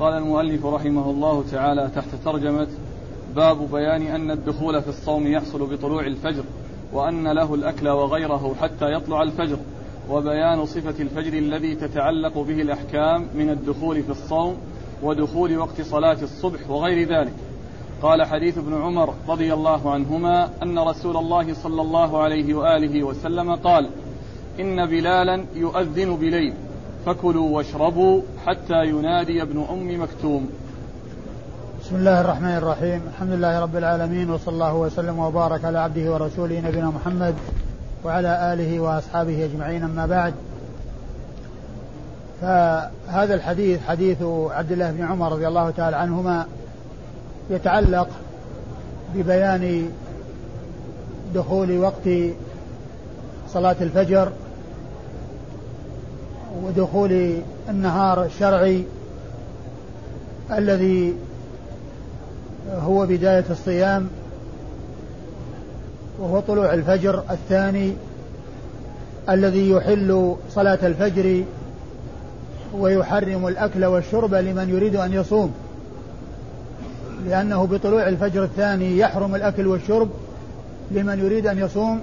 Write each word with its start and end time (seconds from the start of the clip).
قال 0.00 0.14
المؤلف 0.14 0.66
رحمه 0.66 1.10
الله 1.10 1.44
تعالى 1.52 1.90
تحت 1.94 2.08
ترجمة 2.24 2.68
باب 3.36 3.70
بيان 3.72 4.02
أن 4.02 4.30
الدخول 4.30 4.82
في 4.82 4.88
الصوم 4.88 5.26
يحصل 5.26 5.66
بطلوع 5.66 6.06
الفجر 6.06 6.44
وأن 6.92 7.28
له 7.28 7.54
الأكل 7.54 7.88
وغيره 7.88 8.54
حتى 8.60 8.92
يطلع 8.92 9.22
الفجر 9.22 9.58
وبيان 10.10 10.66
صفة 10.66 11.02
الفجر 11.02 11.32
الذي 11.32 11.74
تتعلق 11.74 12.38
به 12.38 12.60
الأحكام 12.60 13.26
من 13.34 13.50
الدخول 13.50 14.02
في 14.02 14.10
الصوم 14.10 14.56
ودخول 15.02 15.58
وقت 15.58 15.80
صلاة 15.80 16.18
الصبح 16.22 16.70
وغير 16.70 17.08
ذلك. 17.08 17.34
قال 18.02 18.22
حديث 18.22 18.58
ابن 18.58 18.82
عمر 18.82 19.14
رضي 19.28 19.54
الله 19.54 19.90
عنهما 19.90 20.50
أن 20.62 20.78
رسول 20.78 21.16
الله 21.16 21.54
صلى 21.54 21.82
الله 21.82 22.22
عليه 22.22 22.54
وآله 22.54 23.04
وسلم 23.04 23.54
قال 23.54 23.90
إن 24.60 24.86
بلالا 24.86 25.44
يؤذن 25.54 26.16
بليل. 26.16 26.54
فكلوا 27.08 27.56
واشربوا 27.56 28.22
حتى 28.46 28.86
ينادي 28.86 29.42
ابن 29.42 29.64
أم 29.70 30.02
مكتوم. 30.02 30.48
بسم 31.80 31.96
الله 31.96 32.20
الرحمن 32.20 32.56
الرحيم. 32.56 33.02
الحمد 33.08 33.32
لله 33.32 33.60
رب 33.60 33.76
العالمين 33.76 34.30
وصلى 34.30 34.54
الله 34.54 34.74
وسلم 34.74 35.18
وبارك 35.18 35.64
على 35.64 35.78
عبده 35.78 36.12
ورسوله 36.12 36.60
نبينا 36.60 36.86
محمد 36.86 37.34
وعلى 38.04 38.52
آله 38.52 38.80
وأصحابه 38.80 39.44
أجمعين. 39.44 39.82
أما 39.82 40.06
بعد 40.06 40.34
فهذا 42.40 43.34
الحديث 43.34 43.80
حديث 43.80 44.22
عبد 44.50 44.72
الله 44.72 44.90
بن 44.90 45.04
عمر 45.04 45.32
رضي 45.32 45.48
الله 45.48 45.70
تعالى 45.70 45.96
عنهما 45.96 46.46
يتعلق 47.50 48.08
ببيان 49.14 49.90
دخول 51.34 51.78
وقت 51.78 52.08
صلاة 53.48 53.76
الفجر 53.80 54.32
ودخول 56.64 57.34
النهار 57.68 58.24
الشرعي 58.24 58.84
الذي 60.52 61.14
هو 62.72 63.06
بداية 63.06 63.44
الصيام 63.50 64.08
وهو 66.18 66.40
طلوع 66.40 66.74
الفجر 66.74 67.22
الثاني 67.30 67.92
الذي 69.28 69.70
يحل 69.70 70.36
صلاة 70.50 70.78
الفجر 70.82 71.44
ويحرم 72.74 73.48
الأكل 73.48 73.84
والشرب 73.84 74.34
لمن 74.34 74.68
يريد 74.68 74.96
أن 74.96 75.12
يصوم. 75.12 75.52
لأنه 77.26 77.64
بطلوع 77.64 78.08
الفجر 78.08 78.44
الثاني 78.44 78.98
يحرم 78.98 79.34
الأكل 79.34 79.66
والشرب 79.66 80.08
لمن 80.90 81.18
يريد 81.18 81.46
أن 81.46 81.58
يصوم 81.58 82.00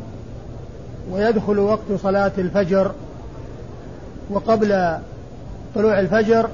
ويدخل 1.11 1.59
وقت 1.59 1.91
صلاة 2.01 2.31
الفجر 2.37 2.91
وقبل 4.29 4.97
طلوع 5.75 5.99
الفجر 5.99 6.49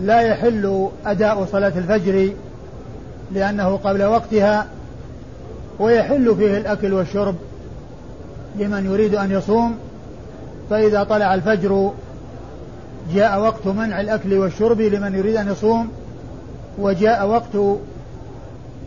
لا 0.00 0.20
يحل 0.20 0.88
أداء 1.06 1.44
صلاة 1.44 1.72
الفجر 1.76 2.32
لأنه 3.32 3.76
قبل 3.76 4.04
وقتها 4.04 4.66
ويحل 5.78 6.36
فيه 6.36 6.58
الأكل 6.58 6.92
والشرب 6.92 7.34
لمن 8.56 8.86
يريد 8.86 9.14
أن 9.14 9.30
يصوم. 9.30 9.76
فإذا 10.70 11.04
طلع 11.04 11.34
الفجر 11.34 11.92
جاء 13.14 13.40
وقت 13.40 13.66
منع 13.66 14.00
الأكل 14.00 14.34
والشرب 14.34 14.80
لمن 14.80 15.14
يريد 15.14 15.36
أن 15.36 15.48
يصوم 15.48 15.88
وجاء 16.78 17.26
وقت 17.26 17.78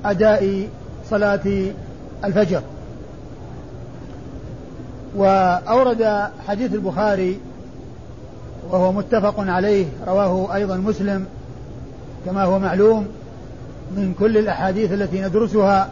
أداء 0.05 0.67
صلاة 1.09 1.65
الفجر. 2.23 2.61
وأورد 5.15 6.29
حديث 6.47 6.73
البخاري 6.73 7.39
وهو 8.71 8.91
متفق 8.91 9.35
عليه 9.37 9.85
رواه 10.07 10.55
أيضا 10.55 10.77
مسلم 10.77 11.25
كما 12.25 12.43
هو 12.43 12.59
معلوم 12.59 13.07
من 13.91 14.13
كل 14.19 14.37
الأحاديث 14.37 14.91
التي 14.91 15.21
ندرسها 15.21 15.89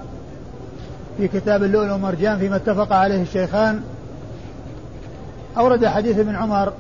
في 1.18 1.28
كتاب 1.28 1.64
اللؤلؤ 1.64 1.92
والمرجان 1.92 2.40
فيما 2.40 2.56
اتفق 2.56 2.94
عليه 2.94 3.22
الشيخان. 3.22 3.82
أورد 5.58 5.86
حديث 5.86 6.20
ابن 6.20 6.36
عمر 6.36 6.74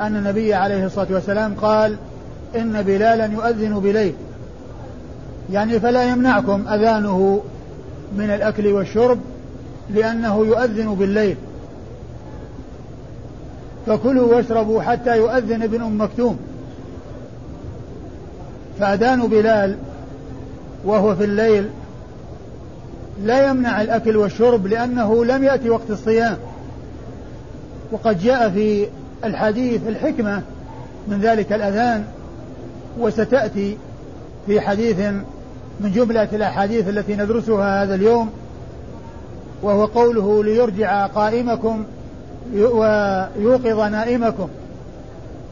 أن 0.00 0.16
النبي 0.16 0.54
عليه 0.54 0.86
الصلاة 0.86 1.06
والسلام 1.10 1.54
قال 1.54 1.96
إن 2.56 2.82
بلالا 2.82 3.26
يؤذن 3.26 3.80
بليل. 3.80 4.14
يعني 5.52 5.80
فلا 5.80 6.04
يمنعكم 6.04 6.68
أذانه 6.68 7.42
من 8.16 8.30
الأكل 8.30 8.66
والشرب 8.66 9.18
لأنه 9.90 10.46
يؤذن 10.46 10.94
بالليل. 10.94 11.36
فكلوا 13.86 14.34
واشربوا 14.34 14.82
حتى 14.82 15.16
يؤذن 15.16 15.62
ابن 15.62 15.82
أم 15.82 16.00
مكتوم. 16.00 16.38
فأذان 18.80 19.26
بلال 19.26 19.76
وهو 20.84 21.16
في 21.16 21.24
الليل 21.24 21.68
لا 23.22 23.48
يمنع 23.50 23.82
الأكل 23.82 24.16
والشرب 24.16 24.66
لأنه 24.66 25.24
لم 25.24 25.44
يأتي 25.44 25.70
وقت 25.70 25.90
الصيام. 25.90 26.36
وقد 27.92 28.18
جاء 28.22 28.50
في 28.50 28.86
الحديث 29.24 29.80
الحكمة 29.88 30.42
من 31.08 31.20
ذلك 31.20 31.52
الأذان 31.52 32.04
وستأتي 32.98 33.76
في 34.46 34.60
حديث 34.60 34.98
من 35.80 35.92
جملة 35.92 36.28
الأحاديث 36.32 36.88
التي 36.88 37.16
ندرسها 37.16 37.82
هذا 37.82 37.94
اليوم 37.94 38.30
وهو 39.62 39.84
قوله 39.84 40.44
ليرجع 40.44 41.06
قائمكم 41.06 41.84
ويوقظ 42.54 43.80
نائمكم. 43.80 44.48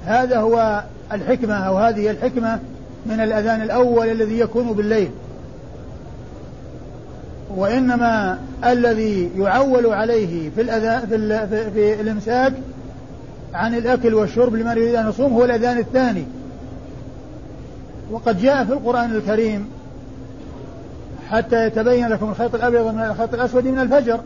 هذا 0.04 0.38
هو 0.38 0.82
الحكمة 1.12 1.54
أو 1.54 1.78
هذه 1.78 2.10
الحكمة 2.10 2.58
من 3.06 3.20
الأذان 3.20 3.62
الأول 3.62 4.08
الذي 4.08 4.38
يكون 4.38 4.72
بالليل. 4.72 5.10
وإنما 7.56 8.38
الذي 8.64 9.30
يعول 9.38 9.86
عليه 9.86 10.50
في 10.50 10.60
الأذان 10.60 11.00
في, 11.00 11.46
في, 11.46 11.70
في 11.70 12.00
الإمساك 12.00 12.52
عن 13.54 13.74
الأكل 13.74 14.14
والشرب 14.14 14.54
لمن 14.54 14.70
يريد 14.70 14.94
أن 14.94 15.08
يصوم 15.08 15.32
هو 15.32 15.44
الأذان 15.44 15.78
الثاني. 15.78 16.24
وقد 18.10 18.40
جاء 18.40 18.64
في 18.64 18.72
القرآن 18.72 19.10
الكريم 19.10 19.68
حتى 21.30 21.66
يتبين 21.66 22.08
لكم 22.08 22.30
الخيط 22.30 22.54
الأبيض 22.54 22.94
من 22.94 23.00
الخيط 23.00 23.34
الأسود 23.34 23.66
من 23.66 23.78
الفجر. 23.78 24.20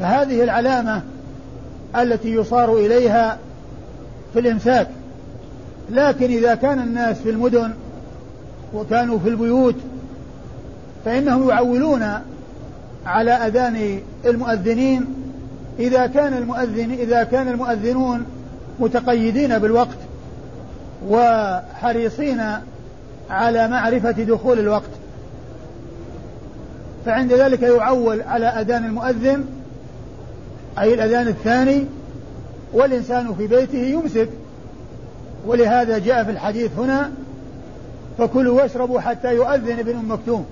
فهذه 0.00 0.44
العلامة 0.44 1.02
التي 1.96 2.34
يصار 2.34 2.76
إليها 2.76 3.38
في 4.32 4.38
الإمساك. 4.38 4.88
لكن 5.90 6.26
إذا 6.26 6.54
كان 6.54 6.78
الناس 6.78 7.16
في 7.18 7.30
المدن 7.30 7.70
وكانوا 8.74 9.18
في 9.18 9.28
البيوت 9.28 9.76
فإنهم 11.04 11.48
يعولون 11.48 12.04
على 13.06 13.30
أذان 13.30 14.00
المؤذنين. 14.24 15.06
إذا 15.78 16.06
كان 16.06 16.34
المؤذن 16.34 16.90
إذا 16.92 17.22
كان 17.22 17.48
المؤذنون 17.48 18.24
متقيدين 18.80 19.58
بالوقت 19.58 19.96
وحريصين 21.08 22.42
على 23.30 23.68
معرفة 23.68 24.10
دخول 24.10 24.58
الوقت 24.58 24.90
فعند 27.06 27.32
ذلك 27.32 27.62
يعول 27.62 28.22
على 28.22 28.46
أذان 28.46 28.84
المؤذن 28.84 29.44
أي 30.80 30.94
الأذان 30.94 31.28
الثاني 31.28 31.86
والإنسان 32.72 33.34
في 33.34 33.46
بيته 33.46 33.78
يمسك. 33.78 34.28
ولهذا 35.46 35.98
جاء 35.98 36.24
في 36.24 36.30
الحديث 36.30 36.70
هنا 36.78 37.10
فكلوا 38.18 38.62
واشربوا 38.62 39.00
حتى 39.00 39.34
يؤذن 39.34 39.78
ابن 39.78 39.96
أم 39.96 40.12
مكتوم. 40.12 40.46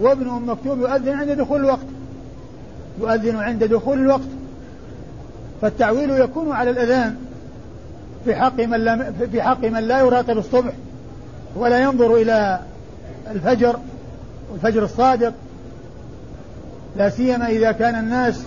وابن 0.00 0.28
أم 0.28 0.50
مكتوم 0.50 0.80
يؤذن 0.80 1.12
عند 1.12 1.30
دخول 1.30 1.60
الوقت. 1.60 1.86
يؤذن 3.00 3.36
عند 3.36 3.64
دخول 3.64 3.98
الوقت. 3.98 4.28
فالتعويل 5.62 6.10
يكون 6.10 6.52
على 6.52 6.70
الأذان 6.70 7.16
في 8.24 8.34
حق 8.34 8.60
من 8.60 8.80
لا 8.84 9.12
في 9.32 9.42
حق 9.42 9.64
من 9.64 9.80
لا 9.80 9.98
يراقب 9.98 10.38
الصبح 10.38 10.72
ولا 11.56 11.82
ينظر 11.82 12.16
إلى 12.16 12.60
الفجر 13.30 13.78
والفجر 14.52 14.84
الصادق. 14.84 15.32
لا 16.96 17.10
سيما 17.10 17.48
إذا 17.48 17.72
كان 17.72 17.94
الناس 17.94 18.42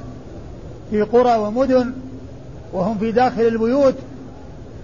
في 0.92 1.02
قرى 1.02 1.36
ومدن 1.36 1.94
وهم 2.74 2.98
في 2.98 3.12
داخل 3.12 3.42
البيوت 3.42 3.96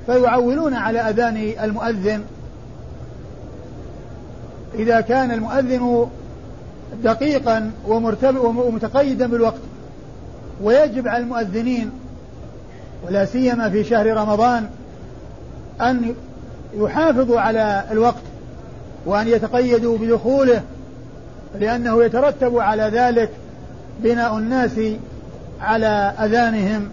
فيعولون 0.06 0.74
على 0.74 1.00
أذان 1.00 1.54
المؤذن. 1.64 2.24
إذا 4.76 5.02
كان 5.02 5.32
المؤذن 5.32 6.08
دقيقا 7.04 7.72
ومتقيدا 7.88 9.28
بالوقت 9.28 9.62
ويجب 10.62 11.08
على 11.08 11.24
المؤذنين 11.24 11.92
ولا 13.08 13.26
سيما 13.26 13.70
في 13.70 13.84
شهر 13.84 14.18
رمضان 14.18 14.70
أن 15.82 16.16
يحافظوا 16.78 17.40
على 17.40 17.84
الوقت 17.92 18.22
وأن 19.06 19.28
يتقيدوا 19.28 19.98
بدخوله 19.98 20.62
لأنه 21.60 22.04
يترتب 22.04 22.58
على 22.58 22.84
ذلك 22.84 23.30
بناء 24.04 24.38
الناس 24.38 24.80
على 25.62 26.14
أذانهم. 26.20 26.90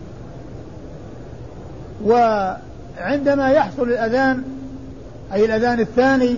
وعندما 2.04 3.50
يحصل 3.50 3.82
الأذان 3.82 4.42
أي 5.32 5.44
الأذان 5.44 5.80
الثاني 5.80 6.36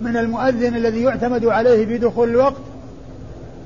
من 0.00 0.16
المؤذن 0.16 0.76
الذي 0.76 1.02
يعتمد 1.02 1.46
عليه 1.46 1.86
في 1.86 1.98
دخول 1.98 2.28
الوقت 2.28 2.62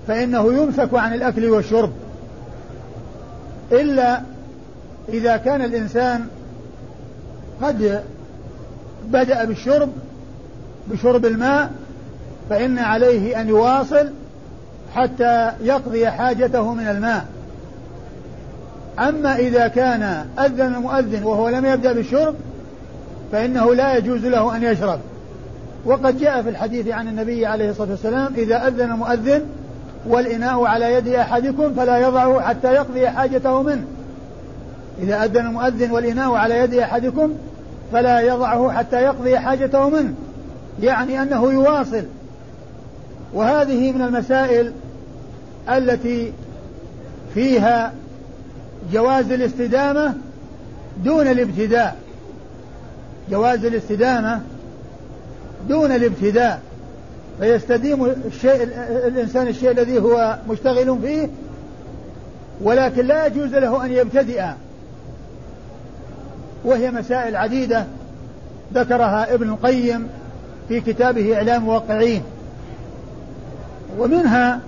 فإنه 0.08 0.52
يمسك 0.52 0.94
عن 0.94 1.14
الأكل 1.14 1.50
والشرب. 1.50 1.92
إلا 3.72 4.20
إذا 5.08 5.36
كان 5.36 5.62
الإنسان 5.62 6.26
قد 7.62 8.02
بدأ 9.08 9.44
بالشرب 9.44 9.88
بشرب 10.90 11.26
الماء 11.26 11.70
فإن 12.50 12.78
عليه 12.78 13.40
أن 13.40 13.48
يواصل 13.48 14.10
حتى 14.94 15.52
يقضي 15.60 16.10
حاجته 16.10 16.74
من 16.74 16.88
الماء. 16.88 17.26
أما 18.98 19.36
إذا 19.36 19.68
كان 19.68 20.26
أذن 20.38 20.74
المؤذن 20.74 21.24
وهو 21.24 21.48
لم 21.48 21.66
يبدأ 21.66 21.92
بالشرب 21.92 22.34
فإنه 23.32 23.74
لا 23.74 23.96
يجوز 23.96 24.26
له 24.26 24.56
أن 24.56 24.62
يشرب. 24.62 25.00
وقد 25.84 26.18
جاء 26.18 26.42
في 26.42 26.48
الحديث 26.48 26.88
عن 26.88 27.08
النبي 27.08 27.46
عليه 27.46 27.70
الصلاة 27.70 27.90
والسلام 27.90 28.34
إذا 28.36 28.68
أذن 28.68 28.90
المؤذن 28.90 29.42
والإناء 30.06 30.64
على 30.64 30.92
يد 30.92 31.08
أحدكم 31.08 31.74
فلا 31.74 31.98
يضعه 31.98 32.40
حتى 32.40 32.72
يقضي 32.72 33.08
حاجته 33.08 33.62
منه. 33.62 33.84
إذا 35.02 35.24
أذن 35.24 35.46
المؤذن 35.46 35.90
والإناء 35.90 36.32
على 36.32 36.58
يد 36.58 36.74
أحدكم 36.74 37.32
فلا 37.92 38.20
يضعه 38.20 38.72
حتى 38.72 39.02
يقضي 39.02 39.38
حاجته 39.38 39.88
منه 39.88 40.14
يعني 40.82 41.22
أنه 41.22 41.52
يواصل. 41.52 42.02
وهذه 43.34 43.92
من 43.92 44.02
المسائل 44.02 44.72
التي 45.68 46.32
فيها 47.34 47.92
جواز 48.92 49.32
الاستدامة 49.32 50.14
دون 51.04 51.26
الابتداء. 51.26 51.96
جواز 53.30 53.64
الاستدامة 53.64 54.40
دون 55.68 55.92
الابتداء. 55.92 56.60
فيستديم 57.40 58.04
الشيء 58.04 58.62
الإنسان 59.06 59.48
الشيء 59.48 59.70
الذي 59.70 59.98
هو 59.98 60.38
مشتغل 60.48 60.98
فيه 61.02 61.28
ولكن 62.60 63.06
لا 63.06 63.26
يجوز 63.26 63.54
له 63.54 63.84
أن 63.84 63.92
يبتدئ. 63.92 64.42
وهي 66.64 66.90
مسائل 66.90 67.36
عديدة 67.36 67.84
ذكرها 68.74 69.34
ابن 69.34 69.48
القيم 69.48 70.08
في 70.68 70.80
كتابه 70.80 71.36
إعلام 71.36 71.62
موقعين 71.62 72.22
ومنها 73.98 74.60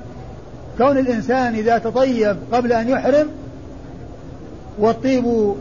كون 0.78 0.98
الإنسان 0.98 1.54
إذا 1.54 1.78
تطيب 1.78 2.36
قبل 2.52 2.72
أن 2.72 2.88
يحرم 2.88 3.28
والطيب 4.78 5.54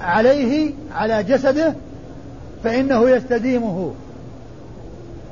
عليه 0.00 0.70
على 0.94 1.22
جسده 1.22 1.74
فإنه 2.64 3.10
يستديمه. 3.10 3.92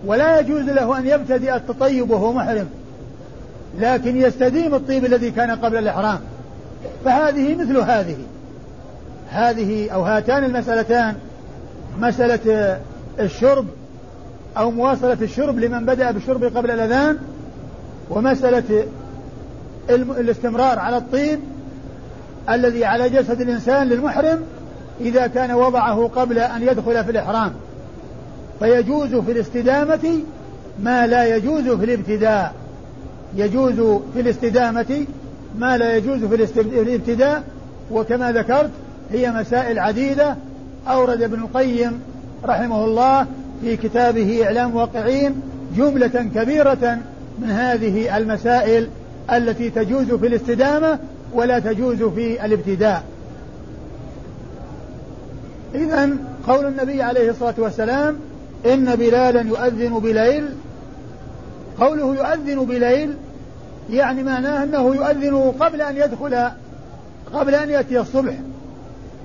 ولا 0.07 0.41
يجوز 0.41 0.63
له 0.63 0.99
أن 0.99 1.07
يبتدئ 1.07 1.57
التطيب 1.57 2.11
وهو 2.11 2.33
محرم 2.33 2.69
لكن 3.79 4.17
يستديم 4.17 4.75
الطيب 4.75 5.05
الذي 5.05 5.31
كان 5.31 5.51
قبل 5.51 5.79
الإحرام. 5.79 6.21
فهذه 7.05 7.55
مثل 7.55 7.77
هذه. 7.77 8.17
هذه 9.31 9.91
أو 9.91 10.03
هاتان 10.03 10.45
المسألتان 10.45 11.15
مسألة 11.99 12.79
الشرب 13.21 13.67
أو 14.57 14.71
مواصلة 14.71 15.19
الشرب 15.23 15.59
لمن 15.59 15.87
بدأ 15.87 16.11
بالشرب 16.11 16.45
قبل 16.45 16.71
الأذان 16.71 17.19
ومسألة 18.11 18.85
الاستمرار 19.91 20.79
على 20.79 20.97
الطيب 20.97 21.41
الذي 22.51 22.85
على 22.85 23.09
جسد 23.09 23.41
الإنسان 23.41 23.89
للمحرم 23.89 24.41
إذا 25.01 25.27
كان 25.27 25.53
وضعه 25.53 26.11
قبل 26.17 26.39
أن 26.39 26.63
يدخل 26.63 27.05
في 27.05 27.11
الإحرام. 27.11 27.53
فيجوز 28.59 29.15
في 29.15 29.33
الاستدامة 29.33 30.21
ما 30.83 31.07
لا 31.07 31.37
يجوز 31.37 31.69
في 31.69 31.85
الابتداء. 31.85 32.55
يجوز 33.37 34.01
في 34.15 34.21
الاستدامة 34.21 35.07
ما 35.59 35.77
لا 35.77 35.97
يجوز 35.97 36.25
في 36.25 36.61
الابتداء. 36.61 37.43
وكما 37.91 38.33
ذكرت 38.33 38.71
هي 39.13 39.31
مسائل 39.31 39.79
عديدة. 39.79 40.37
أورد 40.89 41.23
ابن 41.23 41.41
القيم 41.41 42.01
رحمه 42.45 42.85
الله 42.85 43.27
في 43.61 43.77
كتابه 43.77 44.45
إعلام 44.45 44.77
واقعين 44.77 45.43
جملة 45.77 46.29
كبيرة 46.35 46.99
من 47.39 47.51
هذه 47.51 48.17
المسائل 48.17 48.89
التي 49.33 49.71
تجوز 49.71 50.13
في 50.13 50.27
الاستدامة. 50.27 50.99
ولا 51.33 51.59
تجوز 51.59 52.03
في 52.03 52.45
الابتداء. 52.45 53.05
إذا 55.75 56.11
قول 56.47 56.67
النبي 56.67 57.03
عليه 57.03 57.31
الصلاة 57.31 57.55
والسلام 57.59 58.17
إن 58.67 58.97
بلالا 58.97 59.41
يؤذن 59.41 59.99
بليل. 59.99 60.49
قوله 61.81 62.15
يؤذن 62.15 62.65
بليل 62.65 63.15
يعني 63.91 64.23
معناه 64.23 64.65
أنه 64.65 64.95
يؤذن 64.95 65.53
قبل 65.61 65.83
أن 65.83 65.97
يدخل 65.97 66.49
قبل 67.33 67.55
أن 67.55 67.71
يأتي 67.71 68.01
الصبح. 68.01 68.35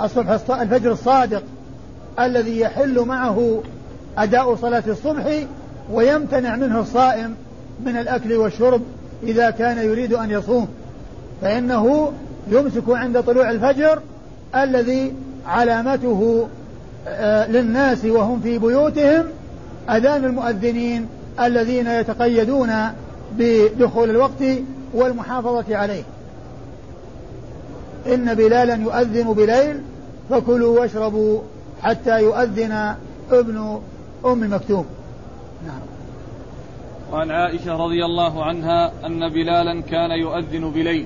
الصبح 0.01 0.29
الفجر 0.49 0.91
الصادق 0.91 1.43
الذي 2.19 2.59
يحل 2.59 2.99
معه 2.99 3.61
أداء 4.17 4.55
صلاة 4.55 4.83
الصبح 4.87 5.45
ويمتنع 5.91 6.55
منه 6.55 6.79
الصائم 6.79 7.35
من 7.85 7.97
الأكل 7.97 8.33
والشرب 8.33 8.81
إذا 9.23 9.49
كان 9.49 9.77
يريد 9.77 10.13
أن 10.13 10.31
يصوم. 10.31 10.67
فإنه 11.41 12.11
يمسك 12.47 12.83
عند 12.89 13.23
طلوع 13.23 13.49
الفجر 13.49 13.99
الذي 14.55 15.13
علامته 15.45 16.47
آه، 17.07 17.51
للناس 17.51 18.05
وهم 18.05 18.39
في 18.39 18.59
بيوتهم 18.59 19.25
أذان 19.89 20.25
المؤذنين 20.25 21.07
الذين 21.39 21.87
يتقيدون 21.87 22.71
بدخول 23.37 24.09
الوقت 24.09 24.43
والمحافظة 24.93 25.77
عليه. 25.77 26.03
إن 28.07 28.33
بلالا 28.33 28.75
يؤذن 28.75 29.33
بليل 29.33 29.81
فكلوا 30.29 30.79
واشربوا 30.79 31.41
حتى 31.81 32.21
يؤذن 32.21 32.95
ابن 33.31 33.81
أم 34.25 34.53
مكتوم. 34.53 34.85
نعم. 35.67 35.81
وعن 37.11 37.31
عائشة 37.31 37.75
رضي 37.85 38.05
الله 38.05 38.45
عنها 38.45 38.91
أن 39.05 39.29
بلالا 39.29 39.81
كان 39.81 40.11
يؤذن 40.11 40.71
بليل. 40.71 41.05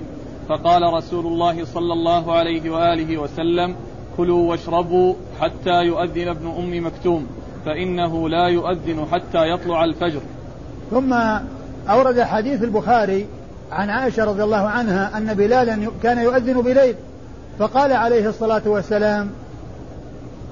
فقال 0.50 0.94
رسول 0.94 1.26
الله 1.26 1.66
صلى 1.66 1.94
الله 1.94 2.34
عليه 2.34 2.70
وآله 2.70 3.18
وسلم 3.18 3.76
كلوا 4.18 4.50
واشربوا 4.50 5.14
حتى 5.42 5.84
يؤذن 5.84 6.28
ابن 6.28 6.48
أم 6.48 6.86
مكتوم 6.86 7.28
فإنه 7.66 8.30
لا 8.30 8.48
يؤذن 8.48 9.06
حتى 9.12 9.50
يطلع 9.50 9.84
الفجر. 9.84 10.22
ثم 10.92 11.14
أورد 11.90 12.22
حديث 12.22 12.64
البخاري 12.64 13.28
عن 13.72 13.90
عائشة 13.90 14.24
رضي 14.24 14.44
الله 14.44 14.68
عنها 14.68 15.18
أن 15.18 15.34
بلالا 15.34 15.92
كان 16.04 16.18
يؤذن 16.18 16.62
بليل 16.62 16.96
فقال 17.60 17.92
عليه 17.92 18.30
الصلاة 18.30 18.62
والسلام 18.66 19.30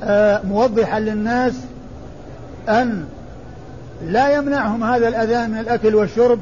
آه، 0.03 0.41
موضحا 0.43 0.99
للناس 0.99 1.53
أن 2.69 3.05
لا 4.05 4.35
يمنعهم 4.35 4.83
هذا 4.83 5.07
الأذان 5.07 5.51
من 5.51 5.57
الأكل 5.57 5.95
والشرب 5.95 6.39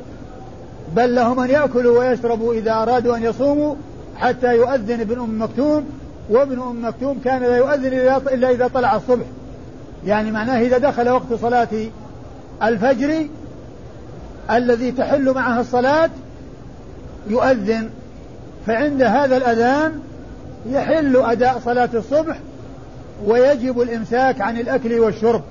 بل 0.95 1.15
لهم 1.15 1.39
أن 1.39 1.49
يأكلوا 1.49 1.99
ويشربوا 1.99 2.53
إذا 2.53 2.71
أرادوا 2.71 3.17
أن 3.17 3.23
يصوموا 3.23 3.75
حتى 4.17 4.55
يؤذن 4.55 5.01
ابن 5.01 5.19
أم 5.19 5.41
مكتوم 5.41 5.85
وابن 6.29 6.61
أم 6.61 6.85
مكتوم 6.85 7.19
كان 7.25 7.41
لا 7.41 7.57
يؤذن 7.57 7.93
إلا 8.33 8.49
إذا 8.51 8.67
طلع 8.67 8.95
الصبح. 8.95 9.25
يعني 10.05 10.31
معناه 10.31 10.61
إذا 10.61 10.77
دخل 10.77 11.09
وقت 11.09 11.33
صلاة 11.41 11.67
الفجر 12.63 13.27
الذي 14.51 14.91
تحل 14.91 15.33
معها 15.33 15.61
الصلاة 15.61 16.09
يؤذن. 17.27 17.89
فعند 18.67 19.01
هذا 19.01 19.37
الأذان 19.37 19.99
يحل 20.69 21.17
أداء 21.17 21.61
صلاة 21.65 21.89
الصبح 21.93 22.39
ويجب 23.25 23.81
الإمساك 23.81 24.41
عن 24.41 24.57
الأكل 24.57 24.99
والشرب. 24.99 25.41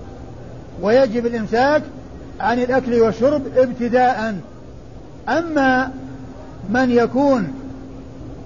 ويجب 0.82 1.26
الإمساك 1.26 1.82
عن 2.40 2.58
الأكل 2.58 3.00
والشرب 3.00 3.42
ابتداء. 3.56 4.34
أما 5.28 5.90
من 6.70 6.90
يكون 6.90 7.52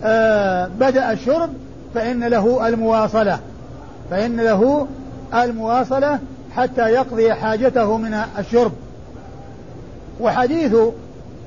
آه 0.05 0.69
بدأ 0.81 1.13
الشرب 1.13 1.51
فإن 1.95 2.25
له 2.25 2.69
المواصلة 2.69 3.39
فإن 4.11 4.41
له 4.41 4.87
المواصلة 5.35 6.19
حتى 6.57 6.83
يقضي 6.83 7.35
حاجته 7.35 7.97
من 7.97 8.21
الشرب. 8.39 8.73
وحديث 10.21 10.77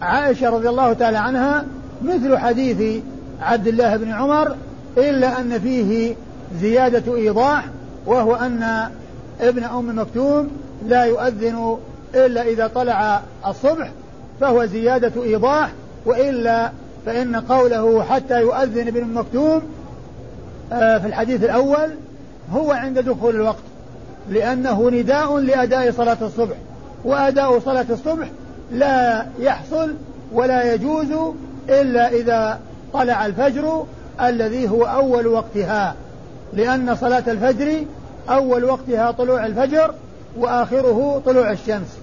عائشة 0.01 0.49
رضي 0.49 0.69
الله 0.69 0.93
تعالى 0.93 1.17
عنها 1.17 1.65
مثل 2.01 2.37
حديث 2.37 3.03
عبد 3.41 3.67
الله 3.67 3.97
بن 3.97 4.11
عمر 4.11 4.55
إلا 4.97 5.39
أن 5.39 5.59
فيه 5.59 6.15
زيادة 6.61 7.15
إيضاح 7.15 7.65
وهو 8.05 8.35
أن 8.35 8.89
ابن 9.41 9.63
أم 9.63 9.99
مكتوم 9.99 10.47
لا 10.87 11.03
يؤذن 11.03 11.77
إلا 12.15 12.41
إذا 12.41 12.67
طلع 12.67 13.21
الصبح 13.47 13.91
فهو 14.41 14.65
زيادة 14.65 15.23
إيضاح 15.23 15.71
وإلا 16.05 16.71
فإن 17.05 17.35
قوله 17.35 18.03
حتى 18.03 18.41
يؤذن 18.41 18.87
ابن 18.87 19.03
مكتوم 19.03 19.61
آه، 20.73 20.97
في 20.97 21.07
الحديث 21.07 21.43
الأول 21.43 21.89
هو 22.53 22.71
عند 22.71 22.99
دخول 22.99 23.35
الوقت 23.35 23.63
لأنه 24.29 24.89
نداء 24.89 25.37
لأداء 25.37 25.91
صلاة 25.91 26.17
الصبح 26.21 26.55
وأداء 27.03 27.59
صلاة 27.59 27.85
الصبح 27.89 28.27
لا 28.71 29.25
يحصل 29.39 29.93
ولا 30.33 30.73
يجوز 30.73 31.07
إلا 31.69 32.11
إذا 32.11 32.59
طلع 32.93 33.25
الفجر 33.25 33.85
الذي 34.21 34.69
هو 34.69 34.83
أول 34.85 35.27
وقتها 35.27 35.95
لأن 36.53 36.95
صلاة 36.95 37.23
الفجر 37.27 37.83
أول 38.29 38.63
وقتها 38.63 39.11
طلوع 39.11 39.45
الفجر 39.45 39.93
وآخره 40.37 41.21
طلوع 41.25 41.51
الشمس. 41.51 41.97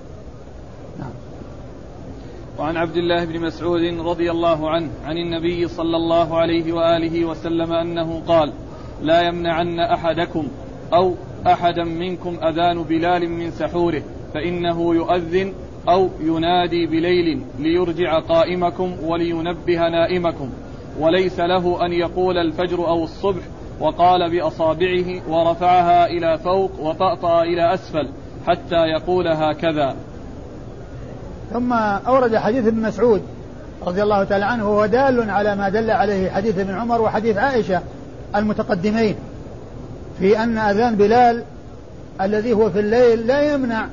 وعن 2.58 2.76
عبد 2.76 2.96
الله 2.96 3.24
بن 3.24 3.40
مسعود 3.40 3.82
رضي 4.00 4.30
الله 4.30 4.70
عنه 4.70 4.90
عن 5.04 5.16
النبي 5.16 5.68
صلى 5.68 5.96
الله 5.96 6.38
عليه 6.38 6.72
وآله 6.72 7.24
وسلم 7.24 7.72
أنه 7.72 8.22
قال 8.28 8.52
لا 9.02 9.22
يمنعن 9.22 9.80
أحدكم 9.80 10.48
أو 10.92 11.14
أحدا 11.46 11.84
منكم 11.84 12.36
أذان 12.44 12.82
بلال 12.82 13.30
من 13.30 13.50
سحوره 13.50 14.02
فإنه 14.34 14.94
يؤذن 14.94 15.52
أو 15.88 16.08
ينادي 16.20 16.86
بليل 16.86 17.42
ليرجع 17.58 18.18
قائمكم 18.18 18.96
ولينبه 19.02 19.88
نائمكم 19.88 20.50
وليس 21.00 21.40
له 21.40 21.86
أن 21.86 21.92
يقول 21.92 22.38
الفجر 22.38 22.88
أو 22.88 23.04
الصبح 23.04 23.42
وقال 23.80 24.30
بأصابعه 24.30 25.30
ورفعها 25.30 26.06
إلى 26.06 26.38
فوق 26.38 26.80
وطأطأ 26.80 27.42
إلى 27.42 27.74
أسفل 27.74 28.08
حتى 28.46 28.86
يقول 28.86 29.28
هكذا. 29.28 29.96
ثم 31.52 31.72
أورد 31.72 32.36
حديث 32.36 32.66
ابن 32.66 32.82
مسعود 32.82 33.22
رضي 33.86 34.02
الله 34.02 34.24
تعالى 34.24 34.44
عنه 34.44 34.70
وهو 34.70 34.86
دال 34.86 35.30
على 35.30 35.56
ما 35.56 35.68
دل 35.68 35.90
عليه 35.90 36.30
حديث 36.30 36.58
ابن 36.58 36.74
عمر 36.74 37.02
وحديث 37.02 37.36
عائشة 37.36 37.80
المتقدمين 38.36 39.16
في 40.18 40.38
أن 40.38 40.58
أذان 40.58 40.94
بلال 40.94 41.42
الذي 42.20 42.52
هو 42.52 42.70
في 42.70 42.80
الليل 42.80 43.26
لا 43.26 43.54
يمنع 43.54 43.86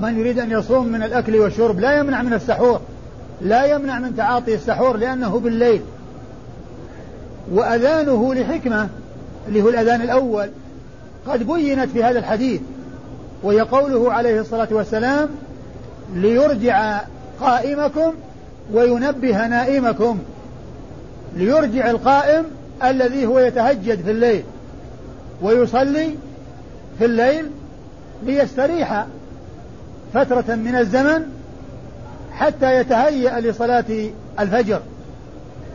من 0.00 0.18
يريد 0.18 0.38
أن 0.38 0.50
يصوم 0.50 0.88
من 0.88 1.02
الأكل 1.02 1.36
والشرب 1.36 1.80
لا 1.80 1.98
يمنع 1.98 2.22
من 2.22 2.32
السحور 2.32 2.80
لا 3.40 3.64
يمنع 3.64 3.98
من 3.98 4.16
تعاطي 4.16 4.54
السحور 4.54 4.96
لأنه 4.96 5.40
بالليل. 5.40 5.82
وأذانه 7.52 8.34
لحكمة 8.34 8.88
اللي 9.48 9.62
هو 9.62 9.68
الأذان 9.68 10.02
الأول 10.02 10.50
قد 11.26 11.46
بينت 11.46 11.90
في 11.90 12.04
هذا 12.04 12.18
الحديث 12.18 12.60
وهي 13.42 13.60
قوله 13.60 14.12
عليه 14.12 14.40
الصلاة 14.40 14.68
والسلام 14.70 15.28
ليرجع 16.14 17.00
قائمكم 17.40 18.14
وينبه 18.72 19.46
نائمكم. 19.46 20.18
ليرجع 21.36 21.90
القائم 21.90 22.44
الذي 22.84 23.26
هو 23.26 23.38
يتهجد 23.38 24.02
في 24.02 24.10
الليل 24.10 24.44
ويصلي 25.42 26.14
في 26.98 27.04
الليل 27.04 27.50
ليستريح 28.22 29.06
فترة 30.14 30.54
من 30.54 30.74
الزمن 30.74 31.22
حتى 32.32 32.74
يتهيأ 32.74 33.40
لصلاة 33.40 34.10
الفجر. 34.40 34.80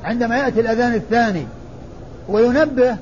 عندما 0.04 0.38
يأتي 0.38 0.60
الأذان 0.60 0.94
الثاني 0.94 1.48
وينبه 2.30 2.98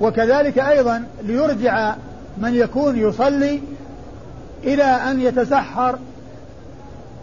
وكذلك 0.00 0.58
أيضا 0.58 1.04
ليرجع 1.22 1.94
من 2.38 2.54
يكون 2.54 2.98
يصلي 2.98 3.60
إلى 4.64 4.84
أن 4.84 5.20
يتسحر 5.20 5.98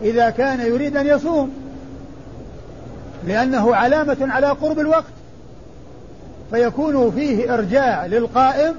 إذا 0.01 0.29
كان 0.29 0.59
يريد 0.59 0.97
أن 0.97 1.07
يصوم 1.07 1.51
لأنه 3.27 3.75
علامة 3.75 4.17
على 4.21 4.47
قرب 4.47 4.79
الوقت 4.79 5.13
فيكون 6.51 7.11
فيه 7.11 7.53
إرجاع 7.53 8.05
للقائم 8.05 8.73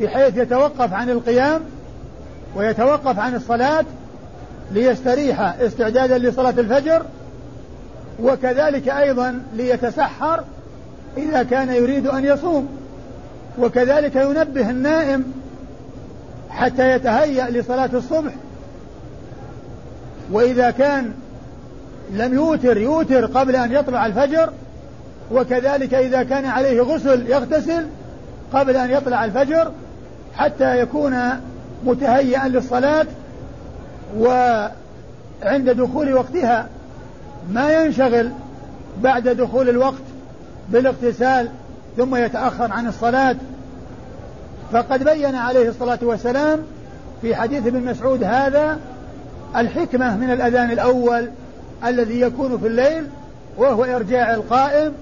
بحيث 0.00 0.36
يتوقف 0.36 0.92
عن 0.92 1.10
القيام 1.10 1.60
ويتوقف 2.56 3.18
عن 3.18 3.34
الصلاة 3.34 3.84
ليستريح 4.72 5.40
استعدادا 5.40 6.18
لصلاة 6.18 6.54
الفجر 6.58 7.02
وكذلك 8.22 8.88
أيضا 8.88 9.42
ليتسحر 9.56 10.44
إذا 11.16 11.42
كان 11.42 11.74
يريد 11.74 12.06
أن 12.06 12.24
يصوم 12.24 12.68
وكذلك 13.58 14.16
ينبه 14.16 14.70
النائم 14.70 15.39
حتى 16.50 16.90
يتهيأ 16.90 17.50
لصلاة 17.50 17.90
الصبح. 17.94 18.32
وإذا 20.32 20.70
كان 20.70 21.12
لم 22.12 22.34
يوتر 22.34 22.76
يوتر 22.76 23.26
قبل 23.26 23.56
أن 23.56 23.72
يطلع 23.72 24.06
الفجر 24.06 24.52
وكذلك 25.32 25.94
إذا 25.94 26.22
كان 26.22 26.44
عليه 26.44 26.80
غسل 26.80 27.26
يغتسل 27.30 27.86
قبل 28.52 28.76
أن 28.76 28.90
يطلع 28.90 29.24
الفجر 29.24 29.72
حتى 30.34 30.80
يكون 30.80 31.16
متهيئا 31.84 32.48
للصلاة 32.48 33.06
وعند 34.18 35.70
دخول 35.70 36.14
وقتها 36.14 36.68
ما 37.52 37.72
ينشغل 37.72 38.30
بعد 39.02 39.28
دخول 39.28 39.68
الوقت 39.68 40.02
بالاغتسال 40.68 41.48
ثم 41.96 42.16
يتأخر 42.16 42.72
عن 42.72 42.86
الصلاة. 42.86 43.36
فقد 44.72 45.04
بين 45.04 45.34
عليه 45.34 45.68
الصلاة 45.68 45.98
والسلام 46.02 46.60
في 47.22 47.34
حديث 47.34 47.66
ابن 47.66 47.84
مسعود 47.84 48.24
هذا 48.24 48.78
الحكمة 49.56 50.16
من 50.16 50.30
الأذان 50.30 50.70
الأول 50.70 51.30
الذي 51.84 52.20
يكون 52.20 52.58
في 52.58 52.66
الليل 52.66 53.06
وهو 53.56 53.84
إرجاع 53.84 54.34
القائم 54.34 54.92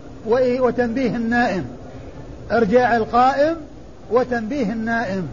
وتنبيه 0.61 1.17
النائم. 1.17 1.65
إرجاع 2.53 2.97
القائم 2.97 3.57
وتنبيه 4.11 4.73
النائم. 4.73 5.29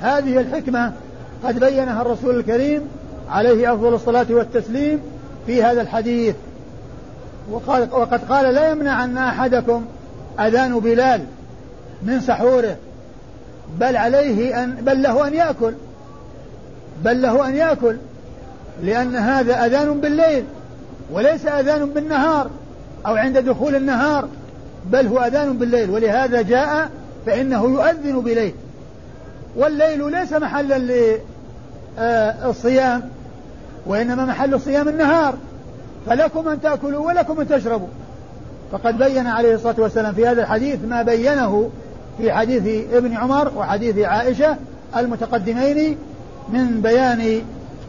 هذه 0.00 0.40
الحكمة 0.40 0.92
قد 1.44 1.58
بينها 1.58 2.02
الرسول 2.02 2.38
الكريم 2.38 2.82
عليه 3.30 3.74
أفضل 3.74 3.94
الصلاة 3.94 4.26
والتسليم 4.30 5.00
في 5.46 5.62
هذا 5.62 5.80
الحديث. 5.80 6.34
وقد 7.50 8.20
قال 8.28 8.54
لا 8.54 8.70
يمنع 8.70 9.04
أن 9.04 9.18
أحدكم 9.18 9.84
أذان 10.40 10.78
بلال 10.80 11.24
من 12.02 12.20
سحوره 12.20 12.76
بل 13.80 13.96
عليه 13.96 14.64
أن 14.64 14.74
بل 14.74 15.02
له 15.02 15.26
أن 15.26 15.34
يأكل. 15.34 15.72
بل 17.04 17.22
له 17.22 17.48
أن 17.48 17.54
يأكل. 17.54 17.96
لأن 18.82 19.16
هذا 19.16 19.66
أذان 19.66 20.00
بالليل 20.00 20.44
وليس 21.12 21.46
أذان 21.46 21.86
بالنهار 21.86 22.50
أو 23.06 23.14
عند 23.14 23.38
دخول 23.38 23.74
النهار 23.74 24.28
بل 24.86 25.06
هو 25.06 25.18
أذان 25.18 25.58
بالليل. 25.58 25.90
ولهذا 25.90 26.42
جاء 26.42 26.90
فإنه 27.26 27.64
يؤذن 27.64 28.20
بليل. 28.20 28.54
والليل 29.56 30.10
ليس 30.10 30.32
محلا 30.32 31.08
للصيام 31.98 33.02
وإنما 33.86 34.24
محل 34.24 34.54
الصيام 34.54 34.88
النهار. 34.88 35.34
فلكم 36.06 36.48
أن 36.48 36.60
تأكلوا 36.60 37.06
ولكم 37.06 37.40
أن 37.40 37.48
تشربوا. 37.48 37.88
فقد 38.72 38.98
بين 38.98 39.26
عليه 39.26 39.54
الصلاة 39.54 39.74
والسلام 39.78 40.14
في 40.14 40.26
هذا 40.26 40.42
الحديث 40.42 40.78
ما 40.88 41.02
بينه 41.02 41.70
في 42.18 42.32
حديث 42.32 42.86
ابن 42.92 43.16
عمر 43.16 43.52
وحديث 43.56 43.98
عائشة 43.98 44.56
المتقدمين 44.96 45.98
من 46.48 46.80
بيان 46.80 47.42